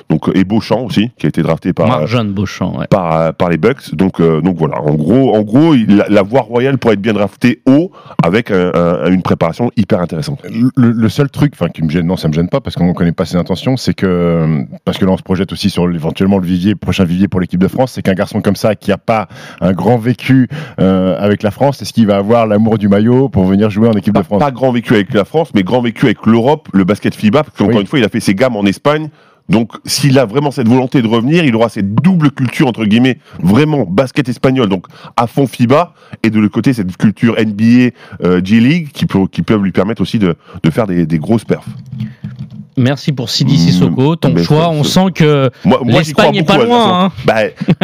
Donc, 0.10 0.30
et 0.34 0.46
Beauchamp 0.46 0.84
aussi, 0.86 1.12
qui 1.18 1.26
a 1.26 1.30
été 1.30 1.42
drafté 1.42 1.74
par, 1.74 1.88
Marjane 1.88 2.32
Beauchamp, 2.32 2.80
ouais. 2.80 2.88
par, 2.90 3.14
euh, 3.14 3.32
par 3.34 3.50
les 3.50 3.58
Bucks. 3.58 3.94
Donc, 3.94 4.22
euh, 4.22 4.40
donc 4.40 4.56
voilà, 4.58 4.82
en 4.82 4.94
gros, 4.96 5.36
en 5.36 5.42
gros 5.42 5.74
la, 5.74 6.08
la 6.08 6.22
voie 6.22 6.42
royale 6.42 6.78
pourrait 6.78 6.94
être 6.94 7.02
bien 7.02 7.12
draftée 7.12 7.62
haut 7.66 7.92
avec 8.24 8.50
un- 8.52 8.72
un- 8.74 9.12
une 9.12 9.22
préparation 9.22 9.70
hyper 9.76 10.00
intéressante. 10.00 10.42
Le, 10.78 10.92
le 10.92 11.10
seul 11.10 11.30
truc, 11.30 11.52
enfin, 11.56 11.68
qui 11.68 11.84
me 11.84 11.90
gêne, 11.90 12.08
non, 12.08 12.16
ça 12.16 12.30
me 12.30 12.34
gêne 12.34 12.48
pas 12.48 12.62
parce 12.62 12.76
qu'on 12.78 12.88
ne 12.88 12.94
connaît 12.94 13.12
pas 13.12 13.26
ses 13.26 13.36
intentions, 13.36 13.76
c'est 13.76 13.94
que 13.94 14.06
euh, 14.08 14.64
parce 14.86 14.98
que 14.98 15.04
là, 15.06 15.12
on 15.12 15.18
se 15.18 15.24
projette 15.24 15.52
aussi 15.52 15.70
sur 15.70 15.84
éventuellement 15.92 16.38
le 16.38 16.46
vivier, 16.46 16.76
prochain 16.76 17.04
vivier 17.04 17.28
pour 17.28 17.42
l'équipe 17.42 17.60
de 17.62 17.68
France, 17.68 17.92
c'est 17.94 18.02
qu'un 18.02 18.14
garçon 18.14 18.40
comme 18.42 18.56
ça 18.56 18.76
qui 18.76 18.94
a 18.94 18.98
pas 18.98 19.28
un 19.60 19.74
grand 19.74 19.98
vécu 19.98 20.48
euh, 20.80 21.18
avec 21.20 21.44
la 21.44 21.52
France, 21.52 21.82
est-ce 21.82 21.92
qu'il 21.92 22.08
va 22.08 22.16
avoir 22.16 22.48
l'amour 22.48 22.78
du 22.78 22.88
maillot 22.88 23.28
pour 23.28 23.44
venir 23.44 23.70
jouer 23.70 23.90
en 23.90 23.94
équipe 23.94 24.16
de 24.16 24.22
France? 24.24 24.40
pas 24.40 24.52
grand 24.52 24.72
vécu 24.72 24.94
avec 24.94 25.14
la 25.14 25.26
France, 25.26 25.50
mais 25.54 25.64
grand 25.64 25.82
vécu 25.82 26.06
avec 26.06 26.26
l'Europe, 26.26 26.70
le 26.74 26.86
basket 26.86 27.14
FIBA, 27.14 27.44
parce 27.44 27.58
qu'encore 27.58 27.76
Oui. 27.76 27.82
une 27.82 27.88
fois, 27.88 28.00
il 28.00 28.06
a 28.06 28.10
fait 28.10 28.22
ses 28.22 28.36
gammes 28.36 28.56
en 28.56 28.64
Espagne. 28.66 29.10
Donc, 29.50 29.72
s'il 29.86 30.20
a 30.20 30.26
vraiment 30.26 30.52
cette 30.52 30.68
volonté 30.68 31.02
de 31.02 31.08
revenir, 31.08 31.46
il 31.46 31.56
aura 31.56 31.70
cette 31.70 31.96
double 31.96 32.32
culture, 32.32 32.68
entre 32.68 32.84
guillemets, 32.86 33.18
vraiment 33.42 33.86
basket 33.86 34.28
espagnol, 34.28 34.68
donc 34.68 34.86
à 35.16 35.26
fond 35.28 35.48
FIBA, 35.48 35.94
et 36.24 36.30
de 36.30 36.40
l'autre 36.40 36.54
côté, 36.54 36.74
cette 36.74 36.96
culture 36.98 37.36
NBA, 37.40 37.92
euh, 38.24 38.42
G-League, 38.44 38.90
qui, 38.94 39.06
peut, 39.06 39.26
qui 39.32 39.42
peuvent 39.44 39.64
lui 39.64 39.72
permettre 39.72 40.02
aussi 40.02 40.20
de, 40.20 40.36
de 40.64 40.70
faire 40.70 40.86
des, 40.86 41.06
des 41.06 41.18
grosses 41.18 41.46
perfs. 41.46 41.68
Merci 42.76 43.12
pour 43.12 43.30
Sidi 43.30 43.58
Sissoko. 43.58 44.16
Ton 44.18 44.34
mais 44.34 44.44
choix, 44.44 44.70
on 44.70 44.84
sent 44.84 45.12
que 45.16 45.50
Moi, 45.66 45.80
moi 45.84 46.00
l'Espagne 46.00 46.36
est 46.36 46.42
beaucoup. 46.42 46.46
pas 46.60 46.60
façon. 46.60 46.68
loin. 46.68 47.06
hein. 47.06 47.12
Bah, 47.26 47.36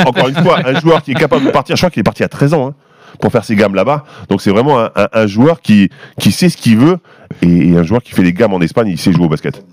encore 0.06 0.28
une 0.28 0.36
fois, 0.36 0.60
un 0.68 0.80
joueur 0.80 1.02
qui 1.02 1.12
est 1.12 1.16
capable 1.16 1.46
de 1.46 1.50
partir, 1.52 1.76
je 1.76 1.82
crois 1.82 1.90
qu'il 1.90 2.02
est 2.02 2.04
parti 2.04 2.24
à 2.24 2.28
13 2.28 2.54
ans 2.54 2.68
hein, 2.68 2.74
pour 3.20 3.32
faire 3.32 3.44
ses 3.44 3.56
gammes 3.56 3.74
là-bas. 3.74 4.04
Donc 4.30 4.42
c'est 4.42 4.52
vraiment 4.52 4.80
un, 4.80 4.92
un- 4.96 5.08
un 5.14 5.28
joueur 5.28 5.62
qui, 5.62 5.90
qui 6.20 6.32
sait 6.32 6.50
ce 6.50 6.58
qu'il 6.58 6.78
veut 6.78 6.98
et, 7.42 7.70
et 7.70 7.78
un 7.78 7.82
joueur 7.84 8.04
qui 8.04 8.12
fait 8.12 8.22
les 8.24 8.34
gammes 8.34 8.54
en 8.54 8.62
Espagne, 8.62 8.90
il 8.90 9.00
sait 9.00 9.12
jouer 9.12 9.26
au 9.26 9.30
basket. 9.30 9.66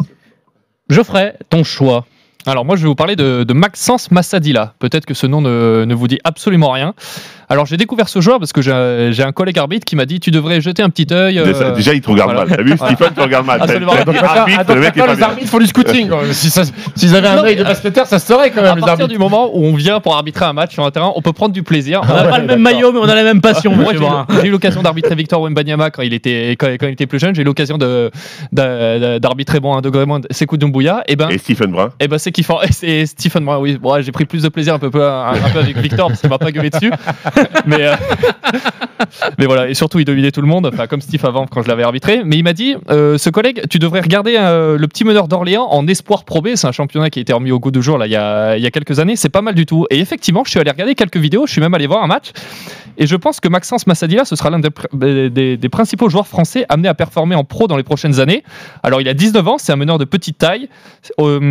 Geoffrey, 0.90 1.32
ton 1.48 1.62
choix. 1.62 2.04
Alors 2.46 2.64
moi 2.64 2.76
je 2.76 2.82
vais 2.82 2.88
vous 2.88 2.94
parler 2.94 3.16
de, 3.16 3.44
de 3.44 3.52
Maxence 3.52 4.10
Massadila. 4.10 4.72
Peut-être 4.78 5.04
que 5.06 5.14
ce 5.14 5.26
nom 5.26 5.40
ne, 5.42 5.84
ne 5.86 5.94
vous 5.94 6.08
dit 6.08 6.18
absolument 6.24 6.70
rien. 6.70 6.94
Alors 7.50 7.66
j'ai 7.66 7.76
découvert 7.76 8.08
ce 8.08 8.20
joueur 8.20 8.38
parce 8.38 8.52
que 8.52 8.62
j'ai 8.62 9.22
un 9.22 9.32
collègue 9.32 9.58
arbitre 9.58 9.84
qui 9.84 9.96
m'a 9.96 10.06
dit 10.06 10.20
tu 10.20 10.30
devrais 10.30 10.60
jeter 10.60 10.82
un 10.82 10.88
petit 10.88 11.06
œil. 11.12 11.38
euh, 11.38 11.44
Déjà, 11.52 11.70
déjà, 11.72 11.94
il 11.94 12.00
te 12.00 12.08
regarde 12.08 12.30
voilà. 12.32 12.46
mal. 12.48 12.56
T'as 12.56 12.62
vu, 12.62 12.76
Stephen 12.76 13.12
te 13.12 13.20
regarde 13.20 13.44
mal. 13.46 13.60
Absolument. 13.60 13.92
t'as 13.92 14.04
dit 14.12 14.18
arbitre, 14.18 14.74
le 14.74 14.80
mec 14.80 14.96
est 14.96 15.00
pas 15.00 15.06
les 15.08 15.16
bien. 15.16 15.26
arbitres 15.26 15.48
font 15.50 15.58
du 15.58 15.66
scouting. 15.66 16.10
Si 16.32 16.50
S'ils 16.94 17.14
avaient 17.16 17.26
un 17.28 17.42
œil 17.42 17.56
de 17.56 17.62
mais, 17.62 17.68
basketteur, 17.68 18.06
ça 18.06 18.18
se 18.20 18.26
saurait 18.26 18.50
quand 18.52 18.60
à 18.60 18.62
même, 18.62 18.74
les 18.76 18.80
partir 18.82 18.92
arbitres. 19.04 19.08
du 19.08 19.18
moment 19.18 19.50
où 19.52 19.64
on 19.64 19.74
vient 19.74 19.98
pour 20.00 20.14
arbitrer 20.14 20.44
un 20.44 20.52
match 20.52 20.72
sur 20.74 20.84
un 20.84 20.90
terrain, 20.92 21.12
on 21.16 21.22
peut 21.22 21.32
prendre 21.32 21.52
du 21.52 21.62
plaisir. 21.64 22.00
On 22.08 22.14
n'a 22.14 22.24
pas 22.24 22.38
le 22.38 22.46
même 22.46 22.60
maillot, 22.60 22.92
mais 22.92 23.00
on 23.00 23.08
a 23.08 23.14
la 23.16 23.24
même 23.24 23.40
passion. 23.40 23.74
Moi, 23.74 23.92
j'ai 23.92 23.96
eu- 23.98 24.00
Brun. 24.00 24.26
j'ai 24.40 24.46
eu 24.48 24.50
l'occasion 24.50 24.82
d'arbitrer 24.82 25.14
Victor 25.16 25.42
Wembanyama 25.42 25.90
quand 25.90 26.02
il 26.02 26.14
était 26.14 26.52
quand, 26.52 26.68
quand 26.78 26.86
il 26.86 26.92
était 26.92 27.06
plus 27.06 27.18
jeune. 27.18 27.34
J'ai 27.34 27.42
eu 27.42 27.44
l'occasion 27.44 27.76
de 27.78 28.10
d'a- 28.52 29.18
d'arbitrer 29.18 29.58
bon 29.60 29.74
un 29.76 29.80
degré 29.80 30.06
moins 30.06 30.20
Sekou 30.30 30.56
Doumbouya. 30.56 31.02
Et 31.08 31.16
ben 31.16 31.28
Et 31.30 31.38
Stephen 31.38 31.72
Brun. 31.72 31.90
et 31.98 32.06
ben 32.06 32.18
c'est 32.30 32.32
kiffant. 32.32 32.60
Et 32.62 32.72
c'est 32.72 33.06
Stephen 33.06 33.44
Brun. 33.44 33.58
Oui, 33.58 33.76
bon, 33.80 34.00
j'ai 34.02 34.12
pris 34.12 34.24
plus 34.24 34.42
de 34.42 34.48
plaisir 34.48 34.74
un 34.74 34.78
peu 34.78 34.86
un, 35.02 35.32
un 35.32 35.50
peu 35.52 35.58
avec 35.58 35.76
Victor 35.78 36.08
parce 36.08 36.20
qu'il 36.20 36.30
m'a 36.30 36.38
pas 36.38 36.52
gueulé 36.52 36.70
dessus. 36.70 36.90
Mais 37.66 37.82
euh, 37.86 37.94
mais 39.38 39.46
voilà. 39.46 39.68
Et 39.68 39.74
surtout 39.74 39.98
il 39.98 40.04
dominait 40.04 40.30
tout 40.30 40.40
le 40.40 40.46
monde. 40.46 40.66
Enfin 40.72 40.86
comme 40.86 41.00
Steve 41.00 41.24
avant 41.24 41.46
quand 41.46 41.62
je 41.62 41.68
l'avais 41.68 41.82
arbitré. 41.82 42.22
Mais 42.24 42.36
il 42.36 42.44
m'a 42.44 42.52
dit 42.52 42.74
euh, 42.90 43.18
ce 43.18 43.30
collègue, 43.30 43.62
tu 43.70 43.78
devrais 43.78 44.00
regarder 44.00 44.36
euh, 44.38 44.76
le 44.78 44.88
petit 44.88 45.04
meneur 45.04 45.28
d'Orléans 45.28 45.66
en 45.70 45.86
espoir 45.86 46.24
Pro 46.24 46.40
B. 46.42 46.50
C'est 46.54 46.66
un 46.66 46.72
championnat 46.72 47.10
qui 47.10 47.18
a 47.18 47.22
été 47.22 47.32
remis 47.32 47.50
au 47.50 47.58
goût 47.58 47.70
du 47.70 47.82
jour 47.82 47.98
là 47.98 48.06
il 48.06 48.12
y 48.12 48.16
a 48.16 48.56
il 48.56 48.62
y 48.62 48.66
a 48.66 48.70
quelques 48.70 48.98
années. 48.98 49.16
C'est 49.16 49.28
pas 49.28 49.42
mal 49.42 49.54
du 49.54 49.66
tout. 49.66 49.86
Et 49.90 49.98
effectivement, 50.00 50.42
je 50.44 50.50
suis 50.50 50.60
allé 50.60 50.70
regarder 50.70 50.94
quelques 50.94 51.16
vidéos. 51.16 51.46
Je 51.46 51.52
suis 51.52 51.60
même 51.60 51.74
allé 51.74 51.86
voir 51.86 52.02
un 52.02 52.06
match. 52.06 52.30
Et 52.98 53.06
je 53.06 53.16
pense 53.16 53.40
que 53.40 53.48
Maxence 53.48 53.86
Massadila, 53.86 54.24
ce 54.26 54.36
sera 54.36 54.50
l'un 54.50 54.58
des, 54.58 54.68
pr- 54.68 55.30
des- 55.30 55.56
des 55.56 55.68
principaux 55.70 56.10
joueurs 56.10 56.26
français 56.26 56.66
amenés 56.68 56.88
à 56.88 56.94
performer 56.94 57.34
en 57.34 57.44
pro 57.44 57.66
dans 57.66 57.78
les 57.78 57.82
prochaines 57.82 58.20
années. 58.20 58.42
Alors, 58.82 59.00
il 59.00 59.08
a 59.08 59.14
19 59.14 59.48
ans, 59.48 59.56
c'est 59.58 59.72
un 59.72 59.76
meneur 59.76 59.96
de 59.96 60.04
petite 60.04 60.36
taille. 60.36 60.68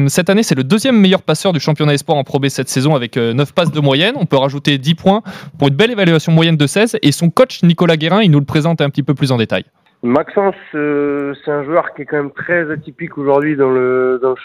Cette 0.07 0.29
année, 0.29 0.43
c'est 0.43 0.53
le 0.53 0.63
deuxième 0.69 0.97
meilleur 0.97 1.23
passeur 1.23 1.51
du 1.51 1.59
championnat 1.59 1.95
espoir 1.95 2.17
en 2.17 2.23
Pro 2.23 2.39
B 2.39 2.47
cette 2.47 2.69
saison 2.69 2.95
avec 2.95 3.17
euh, 3.17 3.33
9 3.33 3.53
passes 3.53 3.71
de 3.71 3.79
moyenne. 3.81 4.13
On 4.17 4.25
peut 4.25 4.37
rajouter 4.37 4.77
10 4.77 4.95
points 4.95 5.21
pour 5.57 5.67
une 5.67 5.73
belle 5.75 5.91
évaluation 5.91 6.31
moyenne 6.31 6.57
de 6.57 6.67
16. 6.67 6.99
Et 7.01 7.11
son 7.11 7.29
coach, 7.29 7.63
Nicolas 7.63 7.97
Guérin, 7.97 8.21
il 8.21 8.31
nous 8.31 8.39
le 8.39 8.45
présente 8.45 8.79
un 8.79 8.89
petit 8.89 9.03
peu 9.03 9.15
plus 9.15 9.31
en 9.31 9.37
détail. 9.37 9.65
Maxence, 10.01 10.55
euh, 10.75 11.33
c'est 11.43 11.51
un 11.51 11.63
joueur 11.63 11.93
qui 11.93 12.03
est 12.03 12.05
quand 12.05 12.17
même 12.17 12.31
très 12.31 12.71
atypique 12.71 13.17
aujourd'hui 13.17 13.57
dans 13.57 13.69
le 13.69 14.21
dans, 14.21 14.35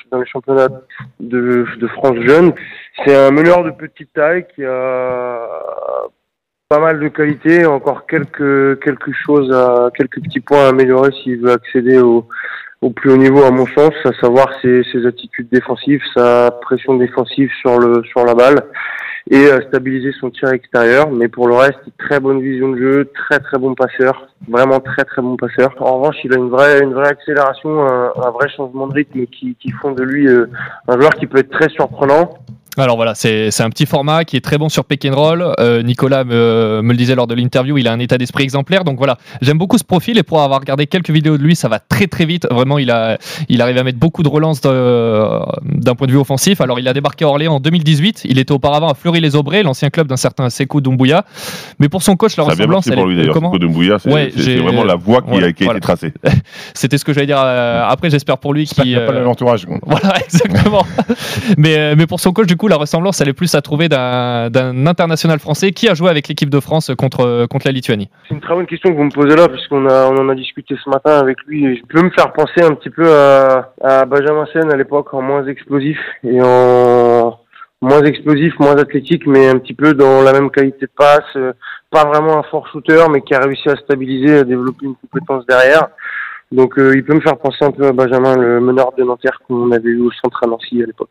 de, 1.21 1.87
France 1.93 2.17
jeune. 2.27 2.53
C'est 3.05 3.15
un 3.15 3.31
meneur 3.31 3.63
de 3.63 3.71
petite 3.71 4.13
taille 4.15 4.47
qui 4.53 4.65
a 4.65 5.39
pas 6.69 6.81
mal 6.81 6.99
de 6.99 7.09
qualités, 7.09 7.67
encore 7.67 8.07
quelques 8.07 8.81
quelque 8.81 9.13
quelques 9.97 10.23
petits 10.25 10.41
points 10.41 10.65
à 10.65 10.69
améliorer 10.71 11.11
s'il 11.23 11.41
veut 11.41 11.53
accéder 11.53 11.99
au, 11.99 12.27
au 12.81 12.91
plus 12.91 13.11
haut 13.11 13.17
niveau 13.17 13.43
à 13.45 13.51
mon 13.51 13.67
sens, 13.67 13.93
à 14.05 14.13
savoir 14.21 14.49
ses, 14.61 14.83
ses 14.93 15.07
attitudes 15.07 15.49
défensives, 15.51 16.03
sa 16.15 16.51
pression 16.63 16.97
défensive 16.97 17.51
sur 17.61 17.79
le 17.79 18.03
sur 18.05 18.25
la 18.25 18.35
balle 18.35 18.63
et 19.31 19.47
euh, 19.47 19.61
stabiliser 19.69 20.13
son 20.21 20.31
tir 20.31 20.51
extérieur. 20.51 21.11
Mais 21.11 21.29
pour 21.29 21.49
le 21.49 21.55
reste, 21.55 21.81
très 21.99 22.21
bonne 22.21 22.43
vision 22.43 22.71
de 22.71 22.79
jeu, 22.79 23.11
très 23.15 23.39
très 23.41 23.59
bon 23.59 23.75
passeur, 23.75 24.29
vraiment 24.49 24.81
très 24.81 25.05
très 25.05 25.23
bon 25.23 25.37
passeur. 25.37 25.75
En 25.81 25.99
revanche, 25.99 26.17
il 26.25 26.35
a 26.35 26.37
une 26.37 26.51
vraie 26.51 26.81
une 26.83 26.93
vraie 26.93 27.09
accélération, 27.09 27.87
un, 27.87 28.13
un 28.23 28.31
vrai 28.31 28.49
changement 28.51 28.87
de 28.87 28.95
rythme 28.95 29.27
qui, 29.27 29.57
qui 29.57 29.71
font 29.71 29.93
de 29.93 30.03
lui 30.03 30.29
euh, 30.29 30.47
un 30.89 30.99
joueur 30.99 31.15
qui 31.15 31.27
peut 31.27 31.39
être 31.39 31.51
très 31.51 31.71
surprenant. 31.71 32.35
Alors 32.77 32.97
voilà, 32.97 33.15
c'est 33.15 33.53
c'est 33.53 33.63
un 33.63 33.71
petit 33.71 33.87
format 33.87 34.25
qui 34.25 34.37
est 34.37 34.41
très 34.41 34.59
bon 34.59 34.69
sur 34.69 34.85
pick 34.85 35.05
and 35.05 35.15
roll. 35.15 35.55
Euh, 35.61 35.83
Nicolas 35.83 36.25
me, 36.25 36.81
me 36.83 36.91
le 36.91 36.97
disait 36.97 37.15
lors 37.15 37.29
de 37.29 37.35
l'interview, 37.35 37.79
il 37.79 37.87
a 37.87 37.93
un 37.93 38.01
état 38.01 38.19
d'esprit 38.19 38.43
exemplaire. 38.43 38.83
Donc 38.83 38.97
voilà, 38.99 39.17
j'aime 39.43 39.59
beaucoup 39.59 39.79
ce 39.79 39.85
profil 39.85 40.19
et 40.19 40.25
pour 40.25 40.43
avoir 40.43 40.59
regardé 40.61 40.87
quelques 40.89 41.11
vidéos 41.11 41.39
de 41.39 41.43
lui, 41.43 41.55
ça 41.55 41.69
va 41.69 41.79
très 41.79 42.09
très 42.09 42.25
vite. 42.25 42.49
Vraiment, 42.51 42.79
il 42.79 42.91
a 42.91 43.17
il 43.49 43.63
arrive 43.63 43.79
à 43.79 43.85
mettre 43.85 43.99
beaucoup 43.99 44.25
de 44.25 44.29
relances 44.29 44.61
d'un 44.61 45.95
point 45.95 46.07
de 46.09 46.13
vue 46.13 46.19
offensif. 46.19 46.61
Alors 46.61 46.81
il 46.81 46.89
a 46.89 46.93
débarqué 46.93 47.25
à 47.25 47.29
Orléans 47.29 47.55
en 47.55 47.61
2018. 47.61 48.23
Il 48.25 48.39
était 48.41 48.53
auparavant 48.53 48.89
à 48.89 48.95
Fleury-les-Aubrais, 48.95 49.63
l'ancien 49.63 49.91
club 49.91 50.09
d'un 50.09 50.17
certain 50.17 50.51
Sekou 50.51 50.81
Doumbouya. 50.81 51.25
Mais 51.79 51.89
pour 51.89 52.03
son 52.03 52.17
coach, 52.17 52.37
la 52.37 52.45
Ça 52.45 52.51
a 52.53 52.55
bien 52.57 52.67
ressemblance, 52.67 52.91
pour 52.91 53.07
lui 53.07 53.17
d'ailleurs. 53.17 53.35
Sekou 53.35 53.59
Doumbouya, 53.59 53.99
c'est 54.01 54.13
Ouais, 54.13 54.31
vraiment 54.59 54.83
la 54.85 54.97
voie 54.97 55.23
qui, 55.23 55.29
Voilà, 55.31 55.47
a, 55.49 55.53
qui 55.53 55.63
a 55.63 55.67
voilà. 55.67 55.79
été 55.79 55.85
tracée. 55.85 56.13
C'était 56.75 56.99
ce 56.99 57.05
que 57.05 57.13
j'allais 57.13 57.27
dire. 57.27 57.39
euh, 57.41 57.85
après, 57.89 58.11
j'espère 58.11 58.39
pour 58.39 58.53
lui 58.53 58.67
qu'il 58.67 58.83
qu'il 58.83 58.91
n'y 58.91 58.97
a 58.97 59.01
pas 59.03 59.11
euh, 59.13 59.15
le 59.15 59.19
même 59.21 59.29
entourage. 59.29 59.67
Voilà, 59.87 60.15
exactement. 60.25 60.85
mais, 61.59 61.95
mais 61.95 62.07
pour 62.07 62.19
son 62.19 62.33
coach, 62.33 62.47
du 62.49 62.57
coup, 62.57 62.64
la 62.69 62.77
ressemblance, 62.77 63.21
elle 63.21 63.29
est 63.29 63.35
plus 63.35 63.55
à 63.55 63.63
trouver 63.63 63.89
d'un 63.89 64.87
international 64.87 65.39
français 65.39 65.73
qui 65.73 65.89
a 65.89 65.95
joué 65.95 66.11
avec 66.11 66.29
l'équipe 66.29 66.51
de 66.51 66.61
France 66.61 66.91
contre, 66.97 67.47
contre 67.47 67.67
la 67.67 67.73
Lituanie. 67.73 68.09
C'est 68.29 68.35
une 68.35 68.41
très 68.41 68.55
bonne 68.55 68.67
question 68.67 68.91
que 68.91 68.97
vous 68.97 69.05
me 69.05 69.11
posez 69.11 69.37
là, 69.37 69.49
puisqu'on 69.49 69.87
on 69.87 70.17
en 70.17 70.29
a 70.29 70.35
discuté 70.35 70.77
ce 70.83 70.91
matin 70.91 71.19
avec 71.19 71.39
lui. 71.47 71.65
Et 71.67 71.77
je 71.77 71.83
peux 71.87 72.03
me 72.03 72.11
faire 72.11 72.33
penser 72.33 72.63
un 72.63 72.75
petit 72.75 72.91
peu 72.91 73.11
à, 73.11 74.05
Benjamin 74.07 74.47
Sen 74.53 74.73
à 74.73 74.77
l'époque, 74.77 75.13
en 75.15 75.23
moins 75.23 75.47
explosif 75.47 75.99
et 76.23 76.41
en 76.43 77.39
moins 77.81 78.03
explosif, 78.03 78.59
moins 78.59 78.77
athlétique, 78.77 79.27
mais 79.27 79.49
un 79.49 79.59
petit 79.59 79.75
peu 79.75 79.95
dans 79.95 80.23
la 80.23 80.33
même 80.33 80.51
qualité 80.51 80.87
de 80.87 80.93
passe. 80.97 81.55
Pas 81.91 82.05
vraiment 82.05 82.39
un 82.39 82.43
fort 82.45 82.67
shooter, 82.69 83.05
mais 83.11 83.21
qui 83.23 83.35
a 83.35 83.41
réussi 83.41 83.69
à 83.69 83.77
stabiliser, 83.77 84.39
à 84.39 84.45
développer 84.45 84.87
une 84.87 84.97
compétence 84.97 85.47
derrière. 85.47 85.89
Donc, 86.53 86.79
euh, 86.79 86.93
il 86.95 87.05
peut 87.05 87.15
me 87.15 87.21
faire 87.21 87.37
penser 87.37 87.65
un 87.65 87.73
peu 87.73 87.87
à 87.87 87.93
Benjamin, 87.93 88.37
le 88.37 88.61
meneur 88.61 88.93
de 88.97 89.03
Nanterre 89.03 89.41
qu'on 89.47 89.73
avait 89.73 89.89
eu 89.89 90.01
au 90.01 90.11
centre 90.13 90.41
à 90.45 90.47
Nancy 90.47 90.83
à 90.83 90.87
l'époque. 90.87 91.11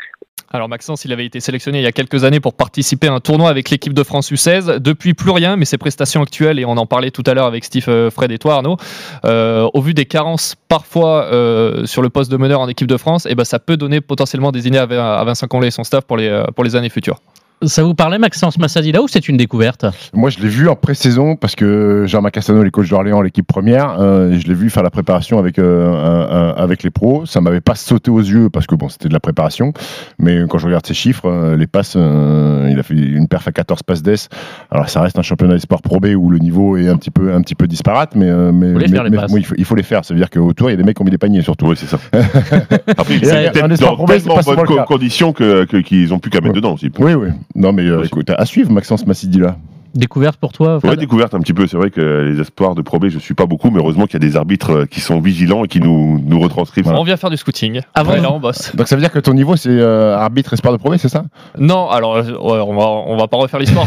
Alors 0.56 0.70
Maxence, 0.70 1.04
il 1.04 1.12
avait 1.12 1.26
été 1.26 1.40
sélectionné 1.40 1.80
il 1.80 1.84
y 1.84 1.88
a 1.88 1.92
quelques 1.92 2.24
années 2.26 2.40
pour 2.40 2.54
participer 2.54 3.08
à 3.08 3.14
un 3.14 3.20
tournoi 3.20 3.50
avec 3.50 3.72
l'équipe 3.72 3.92
de 3.92 4.04
France 4.04 4.32
U16. 4.32 4.78
Depuis, 4.78 5.16
plus 5.16 5.32
rien, 5.32 5.56
mais 5.56 5.66
ses 5.66 5.80
prestations 5.80 6.22
actuelles, 6.22 6.60
et 6.60 6.66
on 6.66 6.78
en 6.78 6.86
parlait 6.86 7.10
tout 7.10 7.24
à 7.26 7.34
l'heure 7.34 7.48
avec 7.48 7.64
Steve, 7.64 7.86
euh, 7.88 8.12
Fred 8.12 8.32
et 8.32 8.38
toi 8.38 8.54
Arnaud, 8.54 8.78
euh, 9.26 9.68
au 9.74 9.82
vu 9.82 9.96
des 9.96 10.06
carences 10.06 10.56
parfois 10.70 11.24
euh, 11.24 11.88
sur 11.88 12.04
le 12.04 12.10
poste 12.10 12.30
de 12.30 12.38
meneur 12.38 12.60
en 12.60 12.68
équipe 12.68 12.86
de 12.86 12.98
France, 12.98 13.26
eh 13.28 13.34
ben, 13.34 13.46
ça 13.46 13.58
peut 13.58 13.78
donner 13.78 14.00
potentiellement 14.00 14.52
des 14.52 14.68
idées 14.68 14.78
à, 14.78 14.86
Vincent 14.86 15.48
Conley 15.48 15.70
et 15.70 15.72
son 15.72 15.84
staff 15.84 16.06
pour 16.06 16.18
les, 16.18 16.44
pour 16.56 16.64
les 16.64 16.76
années 16.76 16.90
futures. 16.90 17.20
Ça 17.66 17.84
vous 17.84 17.94
parlait, 17.94 18.18
Maxence 18.18 18.58
Massadila, 18.58 19.02
ou 19.02 19.08
c'est 19.08 19.28
une 19.30 19.38
découverte 19.38 19.86
Moi, 20.14 20.30
je 20.30 20.40
l'ai 20.40 20.48
vu 20.50 20.68
en 20.70 20.76
pré-saison 20.76 21.36
parce 21.36 21.56
que 21.56 22.04
Jean 22.08 22.22
Macassano, 22.22 22.64
les 22.64 22.72
coachs 22.72 22.90
d'Orléans, 22.90 23.22
l'équipe 23.22 23.46
première, 23.48 24.00
euh, 24.00 24.38
je 24.40 24.48
l'ai 24.48 24.54
vu 24.54 24.70
faire 24.70 24.84
la 24.84 24.90
préparation 24.90 25.40
avec, 25.40 25.60
euh, 25.60 25.88
un- 25.94 26.36
un- 26.36 26.64
avec 26.64 26.84
les 26.84 26.90
pros. 26.90 27.26
Ça 27.26 27.42
m'avait 27.42 27.62
pas 27.62 27.76
sauté 27.76 28.12
aux 28.12 28.20
yeux 28.20 28.50
parce 28.50 28.68
que 28.68 28.76
bon, 28.76 28.90
c'était 28.90 29.08
de 29.10 29.14
la 29.14 29.20
préparation. 29.20 29.74
Mais 30.20 30.42
quand 30.50 30.58
je 30.58 30.66
regarde 30.68 30.86
ses 30.86 30.94
chiffres, 30.94 31.26
euh, 31.30 31.56
les 31.58 31.68
passes, 31.68 31.94
euh, 31.96 32.68
il 32.72 32.80
a 32.80 32.84
fait 32.84 32.94
une 32.96 33.28
perf 33.28 33.48
à 33.48 33.52
14 33.52 33.84
passes 33.84 34.04
d'ess. 34.04 34.30
Alors, 34.72 34.90
ça 34.90 35.02
reste 35.02 35.18
un 35.20 35.24
championnat 35.24 35.54
des 35.54 35.60
sports 35.60 35.82
Pro 35.82 36.00
B 36.00 36.08
où 36.18 36.30
le 36.30 36.40
niveau 36.40 36.78
est 36.78 36.88
un 36.90 36.98
petit 36.98 37.12
peu, 37.12 37.34
un 37.34 37.42
petit 37.42 37.56
peu 37.56 37.68
disparate, 37.68 38.16
mais, 38.16 38.30
euh, 38.30 38.52
mais, 38.52 38.68
mais- 38.92 38.98
mais- 39.10 39.18
il, 39.40 39.46
faut, 39.46 39.56
il 39.58 39.66
faut 39.66 39.76
les 39.76 39.84
faire. 39.84 40.04
Ça 40.06 40.14
veut 40.14 40.20
dire 40.20 40.30
qu'autour, 40.30 40.70
il 40.70 40.74
y 40.74 40.76
a 40.76 40.78
des 40.78 40.84
mecs 40.84 40.96
qui 40.96 41.02
ont 41.02 41.06
mis 41.06 41.12
des 41.12 41.18
paniers 41.18 41.42
surtout. 41.42 41.68
Oui, 41.68 41.76
c'est 41.78 41.88
ça. 41.88 41.98
Après, 42.98 43.16
il 43.16 43.26
Ça, 43.26 43.42
est 43.42 43.48
un 43.48 43.52
peut-être 43.52 43.72
espoir 43.74 43.92
dans 43.92 43.96
Pro 43.98 44.06
B, 44.06 44.12
c'est 44.18 44.24
tellement 44.44 44.64
bonnes 44.76 44.86
conditions 44.86 45.34
que- 45.34 45.66
que- 45.66 45.78
qu'ils 45.78 46.10
n'ont 46.10 46.20
plus 46.20 46.30
qu'à 46.30 46.42
mettre 46.42 46.56
dedans 46.56 46.74
aussi. 46.74 46.90
Oui, 47.00 47.14
oui. 47.14 47.30
Non, 47.56 47.72
mais 47.74 47.84
euh, 47.84 48.04
écoute, 48.04 48.30
à 48.30 48.46
suivre, 48.46 48.72
Maxence 48.72 49.06
Massidila. 49.06 49.58
Découverte 49.96 50.38
pour 50.38 50.54
toi 50.54 50.74
Ouais, 50.78 50.80
Fred 50.80 50.98
découverte 51.00 51.36
un 51.36 51.40
petit 51.40 51.54
peu. 51.54 51.68
C'est 51.68 51.78
vrai 51.78 51.92
que 51.92 52.02
les 52.02 52.42
espoirs 52.42 52.74
de 52.74 52.82
Pro 52.82 52.98
B, 52.98 53.10
je 53.10 53.20
suis 53.20 53.36
pas 53.36 53.46
beaucoup, 53.46 53.70
mais 53.70 53.78
heureusement 53.78 54.08
qu'il 54.08 54.14
y 54.14 54.26
a 54.26 54.28
des 54.28 54.36
arbitres 54.36 54.72
euh, 54.72 54.86
qui 54.88 55.02
sont 55.02 55.20
vigilants 55.20 55.66
et 55.66 55.68
qui 55.68 55.80
nous, 55.80 56.20
nous 56.26 56.40
retranscrivent. 56.40 56.88
On 56.88 57.04
vient 57.04 57.16
faire 57.16 57.30
du 57.30 57.38
scouting. 57.38 57.82
Avant- 57.94 58.14
Ouais, 58.14 58.20
là, 58.20 58.32
on 58.34 58.40
bosse. 58.40 58.76
Donc 58.76 58.88
ça 58.88 58.96
veut 58.96 59.02
dire 59.04 59.12
que 59.12 59.20
ton 59.20 59.36
niveau, 59.36 59.56
c'est 59.56 59.70
euh, 59.70 60.18
arbitre 60.18 60.52
espoir 60.54 60.74
de 60.74 60.80
Pro 60.80 60.90
B, 60.90 60.96
c'est 60.98 61.10
ça? 61.10 61.26
Non, 61.60 61.92
alors 61.92 62.16
ouais, 62.16 62.32
on 62.34 62.76
va 62.76 62.86
on 62.88 63.18
va 63.18 63.28
pas 63.28 63.38
refaire 63.38 63.60
l'histoire. 63.60 63.86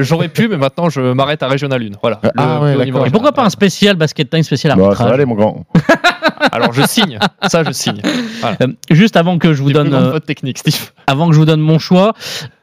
J'aurais- 0.00 0.28
pu, 0.28 0.46
mais 0.48 0.58
maintenant 0.58 0.90
je 0.90 1.00
m'arrête 1.00 1.42
à 1.42 1.48
Régional 1.48 1.80
1. 1.82 1.86
Voilà. 2.02 2.20
Ah, 2.36 2.58
Le- 2.60 2.76
ouais, 2.78 2.84
niveau 2.84 3.06
Et 3.06 3.10
pourquoi 3.10 3.32
pas 3.32 3.44
un 3.46 3.48
spécial 3.50 3.96
basket 3.96 4.28
time, 4.28 4.42
spécial 4.42 4.74
Bon, 4.76 4.82
ça 4.82 4.88
va 4.88 4.90
arbitrage 4.90 5.12
aller, 5.14 5.24
mon 5.24 5.36
grand. 5.36 5.64
Alors 6.52 6.72
je 6.74 6.82
signe. 6.82 7.18
Ça, 7.48 7.64
je 7.64 7.72
signe. 7.72 8.00
Voilà. 8.40 8.56
Euh, 8.62 8.66
Juste 8.90 9.16
avant 9.16 9.38
que 9.38 9.54
je 9.54 9.62
vous 9.62 9.72
donne, 9.72 9.92
euh, 9.94 10.18
technique, 10.18 10.58
Steve. 10.58 10.90
avant 11.06 11.28
que 11.28 11.34
je 11.34 11.38
vous 11.38 11.44
donne 11.46 11.60
mon 11.60 11.78
choix, 11.78 12.12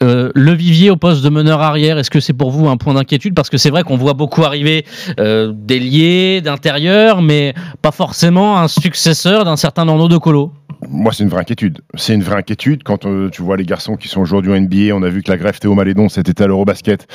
euh, 0.04 0.30
le 0.36 0.52
vivier 0.54 0.90
au 0.90 0.96
poste 0.98 1.24
de 1.24 1.30
meneur 1.30 1.62
arrière, 1.62 1.98
est-ce 1.98 2.12
que 2.12 2.20
c'est 2.20 2.34
pour 2.34 2.52
vous 2.52 2.68
un 2.68 2.78
point 2.78 2.94
d'inquiétude? 2.94 3.34
Parce 3.34 3.50
que 3.50 3.58
c'est 3.58 3.70
vrai 3.70 3.84
qu'on 3.84 3.98
voit 3.98 4.14
beaucoup 4.14 4.44
arriver 4.44 4.86
euh, 5.20 5.52
d'ailier, 5.56 6.42
d'intérieur, 6.42 7.22
mais 7.22 7.54
pas 7.82 7.92
forcément 7.92 8.60
un 8.60 8.68
successeur 8.68 9.46
d'un 9.46 9.56
certain 9.56 9.86
Nando 9.86 10.08
de 10.08 10.18
Colo. 10.18 10.52
Moi, 10.90 11.14
c'est 11.14 11.24
une 11.24 11.30
vraie 11.30 11.40
inquiétude. 11.42 11.80
C'est 11.96 12.14
une 12.14 12.24
vraie 12.24 12.36
inquiétude 12.36 12.84
quand 12.84 13.06
euh, 13.06 13.30
tu 13.30 13.42
vois 13.42 13.56
les 13.56 13.64
garçons 13.64 13.96
qui 13.96 14.10
sont 14.10 14.20
aujourd'hui 14.20 14.52
en 14.52 14.60
NBA. 14.60 14.94
On 14.94 15.02
a 15.04 15.08
vu 15.08 15.24
que 15.24 15.32
la 15.32 15.38
greffe 15.38 15.62
Théo 15.62 15.74
Malédon, 15.76 16.10
c'était 16.10 16.44
à 16.44 16.48
l'Eurobasket, 16.48 17.08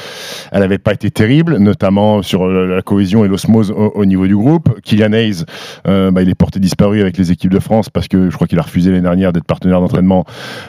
elle 0.53 0.61
n'avait 0.61 0.79
pas 0.79 0.95
été 0.95 1.11
terrible, 1.11 1.59
notamment 1.59 2.23
sur 2.23 2.47
la 2.49 2.81
cohésion 2.81 3.27
et 3.27 3.29
l'osmose 3.29 3.71
au, 3.71 3.93
au 3.95 4.05
niveau 4.07 4.27
du 4.27 4.35
groupe. 4.35 4.81
Kylian 4.83 5.13
Hayes, 5.13 5.45
euh, 5.87 6.11
bah, 6.11 6.23
il 6.23 6.31
est 6.31 6.35
porté 6.35 6.61
disparu 6.61 7.03
avec 7.03 7.19
les 7.19 7.31
équipes 7.31 7.53
de 7.53 7.59
France 7.59 7.91
parce 7.91 8.09
que 8.09 8.31
je 8.31 8.35
crois 8.37 8.47
qu'il 8.47 8.59
a 8.59 8.63
refusé 8.63 8.91
l'année 8.91 9.03
dernière 9.03 9.35
d'être 9.35 9.45
partenaire 9.45 9.81
d'entraînement. 9.83 10.25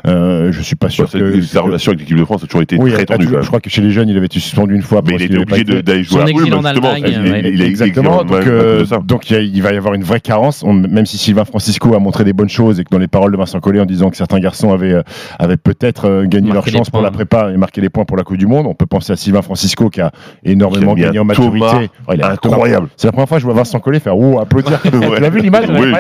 Euh, 0.05 0.51
je 0.51 0.61
suis 0.61 0.75
pas 0.75 0.89
sûr 0.89 1.05
Ouais, 1.05 1.09
c'est- 1.13 1.19
que 1.19 1.41
sa 1.41 1.61
relation 1.61 1.93
avec 1.93 2.08
l'équipe 2.09 2.17
de 2.19 2.25
France 2.25 2.43
a 2.43 2.47
toujours 2.47 2.61
été 2.61 2.77
Oui, 2.79 2.91
très 2.91 3.17
même. 3.17 3.41
je 3.41 3.47
crois 3.47 3.59
que 3.59 3.69
chez 3.69 3.81
les 3.81 3.91
jeunes, 3.91 4.09
il 4.09 4.17
avait 4.17 4.25
été 4.25 4.39
suspendu 4.39 4.75
une 4.75 4.81
fois. 4.81 5.01
Mais 5.05 5.11
parce 5.13 5.23
il 5.23 5.27
qu'il 5.29 5.41
était 5.41 5.51
obligé 5.63 5.81
d'aller 5.83 6.03
jouer 6.03 6.19
Son 6.21 6.25
à 6.25 6.29
exil 6.29 6.53
en. 6.53 6.63
Allemagne, 6.65 7.03
Il 7.07 7.13
est- 7.27 7.31
ouais. 7.31 7.41
il 7.53 7.61
est 7.61 7.67
Exactement. 7.67 8.23
Donc, 8.23 8.45
euh, 8.47 8.79
de 8.81 8.85
ça. 8.85 8.99
donc 9.03 9.29
il 9.29 9.33
y 9.33 9.35
a- 9.37 9.41
il 9.41 9.61
va 9.61 9.71
y 9.73 9.77
avoir 9.77 9.93
une 9.93 10.03
vraie 10.03 10.19
carence. 10.19 10.63
On- 10.63 10.73
même 10.73 11.05
si 11.05 11.17
Sylvain 11.17 11.45
Francisco 11.45 11.93
a 11.95 11.99
montré 11.99 12.23
des 12.23 12.33
bonnes 12.33 12.49
choses 12.49 12.79
et 12.79 12.83
que 12.83 12.89
dans 12.89 12.97
les 12.99 13.07
paroles 13.07 13.31
de 13.31 13.37
Vincent 13.37 13.59
Collet 13.59 13.79
en 13.79 13.85
disant 13.85 14.09
que 14.09 14.17
certains 14.17 14.39
garçons 14.39 14.71
avaient, 14.73 14.93
euh, 14.93 15.01
avaient 15.39 15.57
peut-être 15.57 16.05
euh, 16.09 16.25
gagné 16.25 16.51
leur 16.51 16.67
chance 16.67 16.89
pour 16.89 17.01
la 17.01 17.11
prépa 17.11 17.51
et 17.53 17.57
marqué 17.57 17.81
des 17.81 17.89
points 17.89 18.05
pour 18.05 18.17
la 18.17 18.23
Coupe 18.23 18.37
du 18.37 18.47
Monde, 18.47 18.65
on 18.67 18.73
peut 18.75 18.85
penser 18.85 19.13
à 19.13 19.15
Sylvain 19.15 19.41
Francisco 19.41 19.89
qui 19.89 20.01
a 20.01 20.11
énormément 20.43 20.93
gagné 20.93 21.19
en 21.19 21.25
maturité. 21.25 21.89
Incroyable. 22.07 22.87
C'est 22.97 23.07
la 23.07 23.11
première 23.11 23.27
fois 23.27 23.37
que 23.37 23.41
je 23.41 23.45
vois 23.45 23.55
Vincent 23.55 23.79
Collet 23.79 23.99
faire 23.99 24.17
ouh 24.17 24.39
applaudir. 24.39 24.79
Tu 24.89 25.21
l'as 25.21 25.29
vu 25.29 25.39
l'image 25.41 25.67
ouais, 25.69 25.91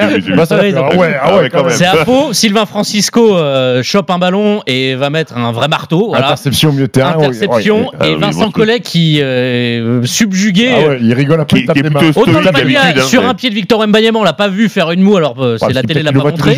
ouais. 0.97 1.49
C'est 1.69 1.85
à 1.85 1.95
faux. 2.05 2.33
Sylvain 2.33 2.65
Francisco 2.65 3.35
chope 3.83 4.09
un 4.09 4.19
ballon 4.19 4.61
et 4.67 4.95
va 4.95 5.09
mettre 5.09 5.37
un 5.37 5.51
vrai 5.51 5.67
marteau. 5.67 5.98
Voilà. 6.07 6.27
Interception 6.27 6.69
au 6.69 6.71
milieu 6.73 6.87
de 6.87 6.91
terrain. 6.91 7.13
Interception 7.19 7.89
ouais. 7.99 8.09
Et 8.09 8.13
oui, 8.15 8.19
Vincent 8.21 8.49
Collet 8.51 8.79
qui 8.79 9.19
euh, 9.21 10.03
subjugué. 10.03 10.69
Ah 10.73 10.87
ouais, 10.89 10.99
il 11.01 11.13
rigole 11.13 11.39
un 11.41 11.45
peu, 11.45 11.57
Qui- 11.57 11.63
il 11.63 11.67
tape 11.67 11.77
qui 11.77 12.19
Autant 12.19 12.39
le 12.39 12.51
Bagna, 12.51 12.79
hein, 12.97 13.01
sur 13.01 13.21
mais- 13.23 13.27
un 13.29 13.33
pied 13.33 13.49
de 13.49 13.55
Victor 13.55 13.85
Mbanyama, 13.87 14.19
on 14.19 14.23
l'a 14.23 14.33
pas 14.33 14.47
vu 14.47 14.69
faire 14.69 14.91
une 14.91 15.01
moue, 15.01 15.17
alors 15.17 15.35
euh, 15.39 15.57
c'est 15.57 15.65
Ouais, 15.67 15.73
la 15.73 15.83
télé 15.83 16.03
l'a 16.03 16.11
pas 16.11 16.19
montré. 16.23 16.51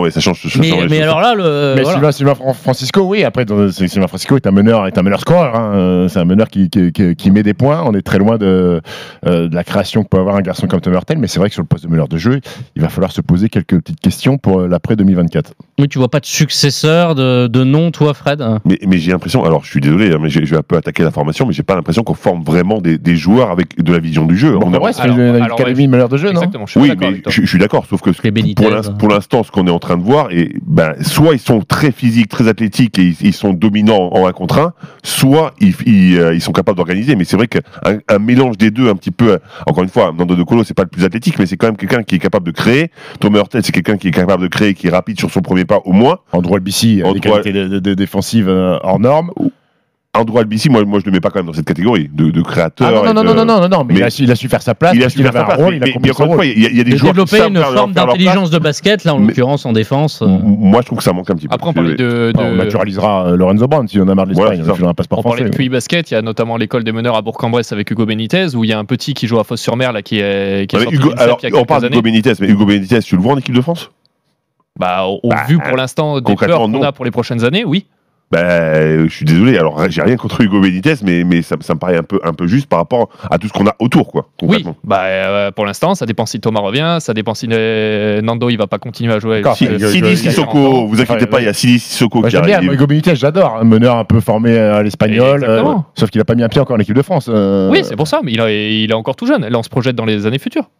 ouais, 0.00 0.10
ça 0.10 0.20
change. 0.20 0.40
ça 0.48 0.58
Mais, 0.58 0.72
mais 0.88 1.00
alors 1.02 1.20
là, 1.20 1.34
le, 1.34 1.74
Mais 1.76 1.82
voilà. 1.82 1.96
Sylvain, 1.98 2.12
Sylvain 2.12 2.34
Fran- 2.34 2.54
Francisco, 2.54 3.00
oui, 3.02 3.24
après, 3.24 3.44
c'est- 3.72 3.88
Sylvain 3.88 4.06
Francisco 4.08 4.36
est 4.36 4.46
un 4.46 4.50
meneur, 4.50 4.86
est 4.86 4.96
un 4.98 5.02
meneur 5.02 5.20
scoreur. 5.20 5.54
hein. 5.54 5.72
Euh, 5.74 6.08
C'est 6.08 6.18
un 6.18 6.24
meneur 6.24 6.48
qui, 6.48 6.70
qui, 6.70 6.92
qui- 6.92 7.14
qui 7.14 7.30
met 7.30 7.42
des 7.42 7.54
points. 7.54 7.82
On 7.84 7.92
est 7.94 8.02
très 8.02 8.18
loin 8.18 8.36
de, 8.38 8.80
euh, 9.26 9.48
de 9.48 9.54
la 9.54 9.64
création 9.64 10.02
que 10.02 10.08
peut 10.08 10.18
avoir 10.18 10.36
un 10.36 10.40
garçon 10.40 10.66
comme 10.66 10.80
Tom 10.80 10.92
Hurtel, 10.94 11.18
mais 11.18 11.26
c'est 11.26 11.38
vrai 11.38 11.48
que 11.48 11.54
sur 11.54 11.62
le 11.62 11.66
poste 11.68 11.84
de 11.84 11.90
meneur 11.90 12.08
de 12.08 12.16
jeu, 12.16 12.40
il 12.76 12.82
va 12.82 12.88
falloir 12.88 13.12
se 13.12 13.20
poser 13.20 13.48
quelques 13.48 13.78
petites 13.80 14.00
questions 14.00 14.38
pour 14.38 14.60
euh, 14.60 14.68
l'après 14.68 14.96
2024. 14.96 15.52
Oui, 15.78 15.88
tu 15.88 15.98
vois 15.98 16.08
pas 16.10 16.20
de 16.20 16.26
successeur 16.26 17.14
de, 17.14 17.46
de 17.46 17.64
nom, 17.64 17.90
toi, 17.90 18.14
Fred 18.36 18.60
Mais, 18.64 18.78
mais 18.86 18.98
j'ai 18.98 19.12
l'impression, 19.12 19.44
alors 19.44 19.64
je 19.64 19.70
suis 19.70 19.80
désolé, 19.80 20.12
hein, 20.12 20.18
mais 20.20 20.28
je 20.30 20.40
vais 20.40 20.56
un 20.56 20.62
peu 20.62 20.76
attaquer 20.76 21.02
la 21.02 21.10
formation, 21.10 21.46
mais 21.46 21.52
j'ai 21.52 21.62
pas 21.62 21.74
l'impression 21.74 22.02
qu'on 22.02 22.14
forme 22.14 22.42
vraiment 22.42 22.80
des, 22.80 22.98
des 22.98 23.16
joueurs 23.16 23.50
avec 23.50 23.82
de 23.82 23.92
la 23.92 23.98
vision 23.98 24.26
du 24.26 24.36
jeu. 24.36 24.52
Bon, 24.58 24.68
On 24.68 24.74
a- 24.74 24.78
ouais, 24.78 24.92
c'est 24.92 25.02
alors- 25.02 25.16
une, 25.18 25.22
une 25.36 25.42
alors, 25.42 25.58
académie 25.60 25.80
ouais, 25.80 25.86
de 25.86 25.90
meneur 25.92 26.08
de 26.08 26.16
jeu, 26.16 26.28
non 26.28 26.40
Exactement, 26.40 26.66
je 26.66 26.70
suis 26.72 26.80
oui, 26.80 26.88
d'accord 26.88 27.10
mais 27.10 27.22
je, 27.26 27.42
je 27.42 27.46
suis 27.46 27.58
d'accord, 27.58 27.86
sauf 27.86 28.00
que 28.00 28.12
ce- 28.12 28.22
Benitez. 28.28 28.62
pour 28.62 28.70
l'ins- 28.72 28.82
pour 28.98 29.08
l'instant, 29.08 29.42
ce 29.42 29.50
qu'on 29.50 29.66
est 29.66 29.70
en 29.70 29.78
train 29.78 29.96
de 29.96 30.02
voir, 30.02 30.28
et 30.30 30.54
ben, 30.66 30.92
soit 31.02 31.34
ils 31.34 31.38
sont 31.40 31.60
très 31.60 31.90
physiques, 31.92 32.28
très 32.28 32.48
athlétiques 32.48 32.98
et 32.98 33.02
ils, 33.04 33.16
ils 33.22 33.32
sont 33.32 33.52
dominants 33.52 34.10
en 34.12 34.26
1 34.26 34.32
contre 34.32 34.58
1, 34.58 34.72
soit 35.02 35.54
ils, 35.60 35.74
ils, 35.86 36.18
euh, 36.18 36.34
ils 36.34 36.40
sont 36.40 36.52
capables 36.52 36.76
d'organiser. 36.76 37.16
Mais 37.16 37.24
c'est 37.24 37.36
vrai 37.36 37.48
qu'un 37.48 37.60
un 38.08 38.18
mélange 38.18 38.56
des 38.58 38.70
deux, 38.70 38.88
un 38.88 38.94
petit 38.96 39.10
peu, 39.10 39.38
encore 39.66 39.82
une 39.82 39.88
fois, 39.88 40.12
Nando 40.16 40.34
De 40.36 40.42
Colo, 40.42 40.64
c'est 40.64 40.74
pas 40.74 40.82
le 40.84 40.88
plus 40.88 41.04
athlétique, 41.04 41.38
mais 41.38 41.46
c'est 41.46 41.56
quand 41.56 41.66
même 41.68 41.76
quelqu'un 41.76 42.02
qui 42.02 42.16
est 42.16 42.18
capable 42.18 42.46
de 42.46 42.50
créer. 42.52 42.90
Thomas 43.18 43.38
Hurtel, 43.40 43.62
c'est 43.64 43.72
quelqu'un 43.72 43.96
qui 43.96 44.08
est 44.08 44.12
capable 44.12 44.42
de 44.42 44.48
créer, 44.48 44.74
qui 44.74 44.86
est 44.86 44.90
rapide 44.90 45.18
sur 45.18 45.30
son 45.30 45.40
premier 45.40 45.64
pas 45.64 45.80
au 45.84 45.92
moins. 45.92 46.18
Andrew 46.32 46.54
Albici, 46.54 47.02
des 47.14 47.20
qualités 47.20 47.52
de- 47.52 47.68
de- 47.68 47.78
de- 47.78 47.94
défensives 48.10 48.48
euh, 48.48 48.78
hors 48.82 48.98
normes. 48.98 49.30
Andrew 50.12 50.38
Albici, 50.40 50.68
moi, 50.68 50.84
moi 50.84 50.98
je 50.98 51.04
le 51.06 51.12
mets 51.12 51.20
pas 51.20 51.30
quand 51.30 51.38
même 51.38 51.46
dans 51.46 51.52
cette 51.52 51.66
catégorie 51.68 52.10
de, 52.12 52.30
de 52.32 52.42
créateur. 52.42 52.88
Ah 52.88 52.92
non, 52.92 53.04
et 53.04 53.14
non, 53.14 53.22
non, 53.22 53.30
de- 53.30 53.36
non, 53.36 53.44
non, 53.44 53.60
non, 53.60 53.68
non, 53.68 53.84
mais, 53.84 53.94
mais- 53.94 54.00
il, 54.00 54.02
a 54.02 54.10
su, 54.10 54.24
il 54.24 54.30
a 54.32 54.34
su 54.34 54.48
faire 54.48 54.60
sa 54.60 54.74
place. 54.74 54.92
Il 54.96 55.04
a 55.04 55.08
su 55.08 55.22
faire 55.22 55.32
sa 55.32 55.44
place, 55.44 55.56
rôle, 55.56 55.70
mais, 55.74 55.76
il 55.76 55.82
a 55.96 56.00
mais- 56.02 56.10
encore 56.10 56.26
une 56.26 56.32
fois, 56.34 56.44
il 56.46 56.60
y, 56.60 56.66
a- 56.66 56.70
il 56.70 56.76
y 56.76 56.80
a 56.80 56.82
des 56.84 56.90
de 56.90 56.96
joueurs 56.96 57.12
qui 57.12 57.18
développer 57.18 57.36
savent 57.38 57.50
une 57.50 57.62
forme 57.76 57.92
d'intelligence 57.92 58.50
de 58.50 58.58
basket, 58.58 59.04
là 59.04 59.14
en 59.14 59.20
l'occurrence 59.20 59.66
en 59.66 59.72
défense. 59.72 60.20
euh. 60.22 60.26
Moi, 60.26 60.80
je 60.80 60.86
trouve 60.86 60.98
que 60.98 61.04
ça 61.04 61.12
manque 61.12 61.30
un 61.30 61.36
petit 61.36 61.46
peu. 61.46 61.54
Après, 61.54 61.68
on 61.68 61.72
parlait 61.72 61.94
de, 61.94 62.32
Enfin, 62.34 62.44
on 62.48 62.52
de- 62.52 62.56
naturalisera 62.56 63.28
euh, 63.28 63.36
Lorenzo 63.36 63.68
Brown 63.68 63.86
si 63.86 64.00
on 64.00 64.08
a 64.08 64.14
marre 64.16 64.26
de 64.26 64.30
l'Espagne. 64.32 64.60
on 64.82 64.94
passeport 64.94 65.20
On 65.20 65.22
parlait 65.22 65.42
français. 65.44 65.50
de 65.50 65.56
QI 65.56 65.68
Basket, 65.68 66.10
il 66.10 66.14
y 66.14 66.16
a 66.16 66.22
notamment 66.22 66.56
l'école 66.56 66.82
des 66.82 66.90
meneurs 66.92 67.14
à 67.14 67.22
Bourg-en-Bresse 67.22 67.70
avec 67.70 67.88
Hugo 67.88 68.04
Benitez, 68.04 68.56
où 68.56 68.64
il 68.64 68.70
y 68.70 68.72
a 68.72 68.80
un 68.80 68.84
petit 68.84 69.14
qui 69.14 69.28
joue 69.28 69.38
à 69.38 69.44
Fosse-sur-Mer, 69.44 69.92
là, 69.92 70.02
qui 70.02 70.18
est, 70.18 70.68
qui 70.68 70.76
sorti 70.76 70.96
Hugo- 70.96 71.12
alors, 71.18 71.38
on 71.54 71.64
parle 71.64 71.88
d'Hugo 71.88 72.02
Benitez, 72.02 72.32
mais 72.40 72.48
Hugo 72.48 72.66
Benitez, 72.66 72.98
tu 72.98 73.14
le 73.14 73.22
vois 73.22 73.34
en 73.34 73.38
équipe 73.38 73.54
de 73.54 73.60
France? 73.60 73.92
Bah, 74.76 75.04
au, 75.04 75.20
Bah, 75.28 75.44
vu 75.46 75.56
pour 75.58 75.76
l'instant 75.76 76.20
des 76.20 76.34
peurs 76.34 76.58
qu'on 76.58 76.66
non. 76.68 76.82
a 76.82 76.90
pour 76.90 77.04
les 77.04 77.12
prochaines 77.12 77.44
années, 77.44 77.64
oui. 77.64 77.86
Ben, 78.32 79.08
je 79.08 79.12
suis 79.14 79.24
désolé. 79.24 79.58
Alors, 79.58 79.90
j'ai 79.90 80.02
rien 80.02 80.16
contre 80.16 80.40
Hugo 80.40 80.60
Benitez, 80.60 80.94
mais, 81.02 81.24
mais 81.24 81.42
ça, 81.42 81.56
ça 81.60 81.74
me 81.74 81.80
paraît 81.80 81.96
un 81.96 82.04
peu, 82.04 82.20
un 82.22 82.32
peu 82.32 82.46
juste 82.46 82.66
par 82.68 82.78
rapport 82.78 83.08
à 83.28 83.38
tout 83.38 83.48
ce 83.48 83.52
qu'on 83.52 83.66
a 83.66 83.74
autour, 83.80 84.06
quoi. 84.12 84.28
Oui, 84.42 84.64
bah, 84.84 85.02
euh, 85.06 85.50
pour 85.50 85.66
l'instant, 85.66 85.96
ça 85.96 86.06
dépend 86.06 86.26
si 86.26 86.38
Thomas 86.38 86.60
revient, 86.60 86.98
ça 87.00 87.12
dépend 87.12 87.34
si 87.34 87.48
euh, 87.50 88.20
Nando 88.22 88.48
il 88.48 88.56
va 88.56 88.68
pas 88.68 88.78
continuer 88.78 89.12
à 89.14 89.18
jouer. 89.18 89.42
Si- 89.56 89.66
Euh, 89.66 89.78
Sidi 89.90 90.16
Sissoko, 90.16 90.86
vous 90.86 91.00
inquiétez 91.00 91.26
pas, 91.26 91.40
il 91.40 91.46
y 91.46 91.48
a 91.48 91.52
Sidi 91.52 91.78
Sissoko 91.80 92.22
qui 92.22 92.28
bien, 92.46 92.54
arrive. 92.56 92.72
Hugo 92.72 92.86
Benitez, 92.86 93.16
j'adore. 93.16 93.56
Un 93.60 93.64
meneur 93.64 93.96
un 93.96 94.04
peu 94.04 94.20
formé 94.20 94.56
à 94.56 94.80
l'espagnol. 94.82 95.42
Exactement. 95.42 95.70
euh, 95.78 95.98
sauf 95.98 96.10
qu'il 96.10 96.20
a 96.20 96.24
pas 96.24 96.34
mis 96.36 96.44
un 96.44 96.48
pied 96.48 96.60
encore 96.60 96.76
en 96.76 96.80
équipe 96.80 96.94
de 96.94 97.02
France. 97.02 97.26
euh. 97.28 97.68
Oui, 97.70 97.80
c'est 97.82 97.96
pour 97.96 98.06
ça, 98.06 98.20
mais 98.22 98.32
il, 98.32 98.40
est- 98.40 98.82
il 98.84 98.90
est 98.90 98.94
encore 98.94 99.16
tout 99.16 99.26
jeune. 99.26 99.44
Là, 99.46 99.58
on 99.58 99.62
se 99.64 99.68
projette 99.68 99.96
dans 99.96 100.04
les 100.04 100.26
années 100.26 100.38
futures. 100.38 100.70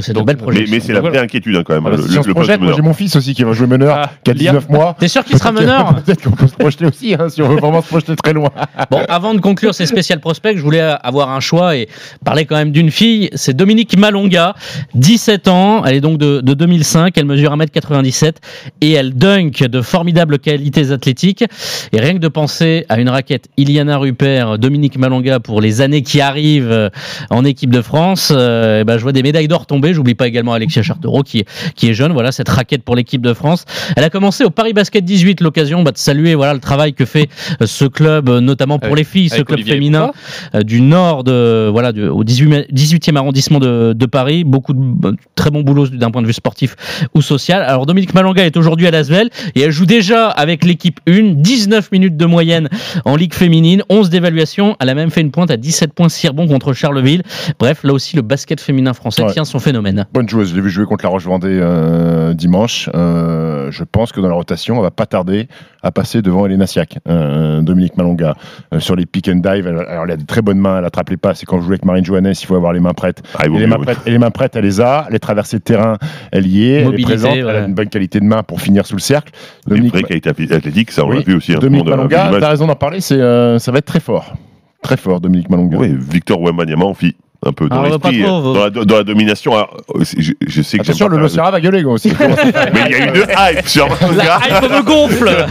C'est 0.00 0.12
de 0.12 0.18
Donc, 0.18 0.26
belles 0.26 0.36
mais- 0.46 0.64
Mais, 0.70 0.80
c'est 0.80 0.92
la 0.92 1.00
Voilà. 1.00 1.16
vraie 1.16 1.24
inquiétude, 1.24 1.56
hein, 1.56 1.62
quand 1.64 1.74
même. 1.74 1.82
Voilà, 1.82 1.96
le, 1.96 2.02
si 2.04 2.16
on 2.18 2.22
se 2.22 2.28
le 2.28 2.34
moi 2.34 2.44
meneur. 2.46 2.76
j'ai 2.76 2.82
mon 2.82 2.94
fils 2.94 3.16
aussi 3.16 3.34
qui 3.34 3.42
va 3.42 3.52
jouer 3.52 3.66
meneur, 3.66 3.96
Ah, 3.98 4.10
qui 4.22 4.30
a 4.30 4.34
Liam. 4.34 4.40
19 4.56 4.68
mois. 4.68 4.96
T'es 4.98 5.08
sûr 5.08 5.24
qu'il 5.24 5.36
sera 5.36 5.50
meneur 5.52 5.94
Peut-être 6.04 6.22
qu'on 6.22 6.30
peut 6.30 6.46
se 6.46 6.54
projeter 6.54 6.86
aussi, 6.86 7.14
hein, 7.18 7.28
si 7.28 7.42
on 7.42 7.48
veut 7.48 7.56
vraiment 7.56 7.82
se 7.82 7.88
projeter 7.88 8.14
très 8.16 8.32
loin. 8.32 8.50
Bon, 8.90 9.00
avant 9.08 9.34
de 9.34 9.40
conclure 9.40 9.74
ces 9.74 9.86
spéciales 9.86 10.20
prospects, 10.20 10.56
je 10.56 10.62
voulais 10.62 10.80
avoir 11.02 11.30
un 11.30 11.40
choix 11.40 11.76
et 11.76 11.88
parler 12.24 12.44
quand 12.44 12.56
même 12.56 12.70
d'une 12.70 12.90
fille. 12.90 13.30
C'est 13.34 13.56
Dominique 13.56 13.96
Malonga, 13.98 14.54
17 14.94 15.48
ans. 15.48 15.84
Elle 15.84 15.96
est 15.96 16.00
donc 16.00 16.18
de, 16.18 16.40
de 16.40 16.54
2005. 16.54 17.16
Elle 17.16 17.24
mesure 17.26 17.52
1m97 17.56 18.34
et 18.80 18.92
elle 18.92 19.14
dunk 19.14 19.66
de 19.66 19.80
formidables 19.82 20.38
qualités 20.38 20.92
athlétiques. 20.92 21.44
Et 21.92 22.00
rien 22.00 22.12
que 22.14 22.18
de 22.18 22.28
penser 22.28 22.86
à 22.88 23.00
une 23.00 23.08
raquette 23.08 23.46
Iliana 23.56 23.98
Rupert, 23.98 24.58
Dominique 24.58 24.98
Malonga 24.98 25.40
pour 25.40 25.60
les 25.60 25.80
années 25.80 26.02
qui 26.02 26.20
arrivent 26.20 26.70
euh, 26.70 26.90
en 27.30 27.44
équipe 27.44 27.70
de 27.70 27.82
France, 27.82 28.32
euh, 28.34 28.80
eh 28.82 28.84
ben, 28.84 28.96
je 28.98 29.02
vois 29.02 29.12
des 29.12 29.22
médailles 29.22 29.48
d'or 29.48 29.66
tomber. 29.66 29.79
J'oublie 29.92 30.14
pas 30.14 30.26
également 30.28 30.52
Alexia 30.52 30.82
Chartereau 30.82 31.22
qui, 31.22 31.40
est- 31.40 31.48
qui 31.74 31.88
est 31.88 31.94
jeune. 31.94 32.12
Voilà, 32.12 32.32
cette 32.32 32.48
raquette 32.48 32.82
pour 32.82 32.96
l'équipe 32.96 33.22
de 33.22 33.32
France. 33.34 33.64
Elle 33.96 34.04
a 34.04 34.10
commencé 34.10 34.44
au 34.44 34.50
Paris 34.50 34.72
Basket 34.72 35.04
18, 35.04 35.40
l'occasion 35.40 35.82
bah, 35.82 35.92
de 35.92 35.98
saluer 35.98 36.34
voilà, 36.34 36.54
le 36.54 36.60
travail 36.60 36.94
que 36.94 37.04
fait 37.04 37.28
euh, 37.60 37.66
ce 37.66 37.84
club, 37.84 38.28
euh, 38.28 38.40
notamment 38.40 38.78
pour 38.78 38.86
Avec- 38.92 38.98
les 38.98 39.04
filles, 39.04 39.28
ce 39.28 39.42
club 39.42 39.58
Olivier 39.58 39.74
féminin 39.74 40.12
euh, 40.54 40.62
du 40.62 40.80
nord 40.80 41.24
de 41.24 41.68
voilà 41.70 41.90
au 41.90 42.24
18e, 42.24 42.66
18e 42.72 43.16
arrondissement 43.16 43.58
de, 43.58 43.92
de 43.94 44.06
Paris. 44.06 44.44
Beaucoup 44.44 44.72
de 44.72 45.16
très 45.34 45.50
bon 45.50 45.62
boulot 45.62 45.86
d'un 45.88 46.10
point 46.10 46.22
de 46.22 46.26
vue 46.26 46.32
sportif 46.32 46.76
ou 47.14 47.22
social. 47.22 47.62
Alors 47.62 47.86
Dominique 47.86 48.14
Malanga 48.14 48.44
est 48.44 48.56
aujourd'hui 48.56 48.86
à 48.86 48.90
Lasvel 48.90 49.30
et 49.54 49.60
elle 49.62 49.70
joue 49.70 49.86
déjà 49.86 50.28
avec 50.28 50.64
l'équipe 50.64 51.00
1, 51.08 51.34
19 51.34 51.92
minutes 51.92 52.16
de 52.16 52.26
moyenne 52.26 52.68
en 53.04 53.16
ligue 53.16 53.34
féminine, 53.34 53.82
11 53.88 54.10
d'évaluation. 54.10 54.76
Elle 54.80 54.88
a 54.88 54.94
même 54.94 55.10
fait 55.10 55.20
une 55.20 55.30
pointe 55.30 55.50
à 55.50 55.56
17 55.56 55.92
points 55.92 56.08
si 56.08 56.26
contre 56.48 56.72
Charleville. 56.72 57.22
Bref, 57.58 57.80
là 57.84 57.92
aussi 57.92 58.16
le 58.16 58.22
basket 58.22 58.60
féminin 58.60 58.92
français 58.94 59.22
Ouais. 59.22 59.32
tient 59.32 59.44
son 59.44 59.58
phénomène. 59.70 60.06
Bonne 60.12 60.28
joueuse, 60.28 60.50
je 60.50 60.56
l'ai 60.56 60.60
vu 60.62 60.70
jouer 60.70 60.84
contre 60.84 61.04
la 61.04 61.10
Roche-Vendée 61.10 61.58
euh, 61.60 62.34
dimanche. 62.34 62.90
Euh, 62.94 63.70
je 63.70 63.84
pense 63.84 64.10
que 64.10 64.20
dans 64.20 64.28
la 64.28 64.34
rotation, 64.34 64.78
on 64.78 64.82
va 64.82 64.90
pas 64.90 65.06
tarder 65.06 65.46
à 65.82 65.92
passer 65.92 66.22
devant 66.22 66.44
Elena 66.46 66.66
Siak, 66.66 66.98
euh, 67.08 67.60
Dominique 67.60 67.96
Malonga, 67.96 68.34
euh, 68.74 68.80
sur 68.80 68.96
les 68.96 69.06
pick 69.06 69.28
and 69.28 69.36
dive. 69.36 69.66
Elle, 69.68 69.78
alors, 69.78 70.04
elle 70.04 70.10
a 70.10 70.16
de 70.16 70.24
très 70.26 70.42
bonnes 70.42 70.58
mains, 70.58 70.78
elle 70.78 70.84
attrape 70.84 71.08
les 71.10 71.16
passes. 71.16 71.42
Et 71.42 71.46
quand 71.46 71.58
je 71.60 71.62
joue 71.66 71.70
avec 71.70 71.84
Marine 71.84 72.04
Johannes, 72.04 72.32
il 72.40 72.46
faut 72.46 72.56
avoir 72.56 72.72
les 72.72 72.80
mains 72.80 72.94
prêtes. 72.94 73.22
Ah, 73.38 73.46
Et 73.46 73.48
les, 73.48 73.66
mains 73.68 73.76
oui. 73.78 73.84
prêtes, 73.84 73.98
et 74.06 74.10
les 74.10 74.18
mains 74.18 74.30
prêtes, 74.32 74.56
elle 74.56 74.64
les 74.64 74.80
a. 74.80 75.06
Les 75.10 75.20
traversées 75.20 75.58
de 75.58 75.62
terrain, 75.62 75.98
elle 76.32 76.46
y 76.48 76.64
est. 76.68 76.82
elle 76.82 76.98
est 76.98 77.02
présente. 77.02 77.36
Elle 77.36 77.48
a 77.48 77.64
une 77.66 77.74
bonne 77.74 77.88
qualité 77.88 78.18
de 78.18 78.24
main 78.24 78.42
pour 78.42 78.60
finir 78.60 78.84
sous 78.86 78.96
le 78.96 79.00
cercle. 79.00 79.32
Une 79.66 79.70
Dominique, 79.76 79.92
vraie 79.92 80.02
qualité 80.02 80.30
athlétique, 80.52 80.90
ça, 80.90 81.04
on 81.04 81.10
l'a 81.10 81.20
vu 81.20 81.34
aussi. 81.36 81.52
hein, 81.54 81.58
Dominique 81.60 81.86
Malonga, 81.88 82.26
l'image. 82.26 82.40
t'as 82.40 82.48
raison 82.50 82.66
d'en 82.66 82.74
parler, 82.74 82.98
euh, 83.12 83.58
ça 83.60 83.70
va 83.70 83.78
être 83.78 83.84
très 83.86 84.00
fort. 84.00 84.34
Très 84.82 84.96
fort, 84.96 85.20
Dominique 85.20 85.48
Malonga. 85.50 85.76
Oui, 85.78 85.94
Victor 85.96 86.40
Wembanyama 86.40 86.86
en 86.86 86.94
fit. 86.94 87.14
Un 87.46 87.52
peu 87.52 87.68
dans 87.68 87.76
Ah, 87.76 87.82
va 87.82 87.88
l'esprit, 87.88 88.22
euh, 88.22 88.26
dans, 88.28 88.64
la, 88.64 88.70
dans 88.70 88.96
la 88.96 89.04
domination. 89.04 89.54
alors, 89.54 89.76
euh, 89.94 90.04
je, 90.18 90.32
je 90.46 90.62
sais 90.62 90.76
que 90.76 90.82
Attention, 90.82 91.08
le 91.08 91.18
Locera 91.18 91.50
va 91.50 91.60
gueuler 91.60 91.82
gars, 91.82 91.88
aussi. 91.88 92.12
Mais 92.74 92.82
il 92.86 92.92
y 92.92 92.94
a 92.94 93.06
eu 93.08 93.12
de 93.12 93.22
hype 93.58 93.66
sur. 93.66 93.88
La 94.14 94.38
hype 94.46 94.70
me 94.70 94.82
gonfle 94.82 95.46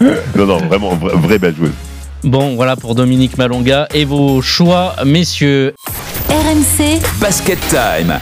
Non, 0.36 0.46
non, 0.46 0.58
vraiment, 0.58 0.90
vraie, 0.94 1.16
vraie 1.16 1.38
belle 1.38 1.56
joueuse. 1.56 1.72
Bon, 2.22 2.54
voilà 2.54 2.76
pour 2.76 2.94
Dominique 2.94 3.36
Malonga 3.36 3.88
et 3.94 4.04
vos 4.04 4.40
choix, 4.42 4.94
messieurs. 5.04 5.74
RMC 6.28 7.00
Basket 7.20 7.58
Time. 7.68 8.18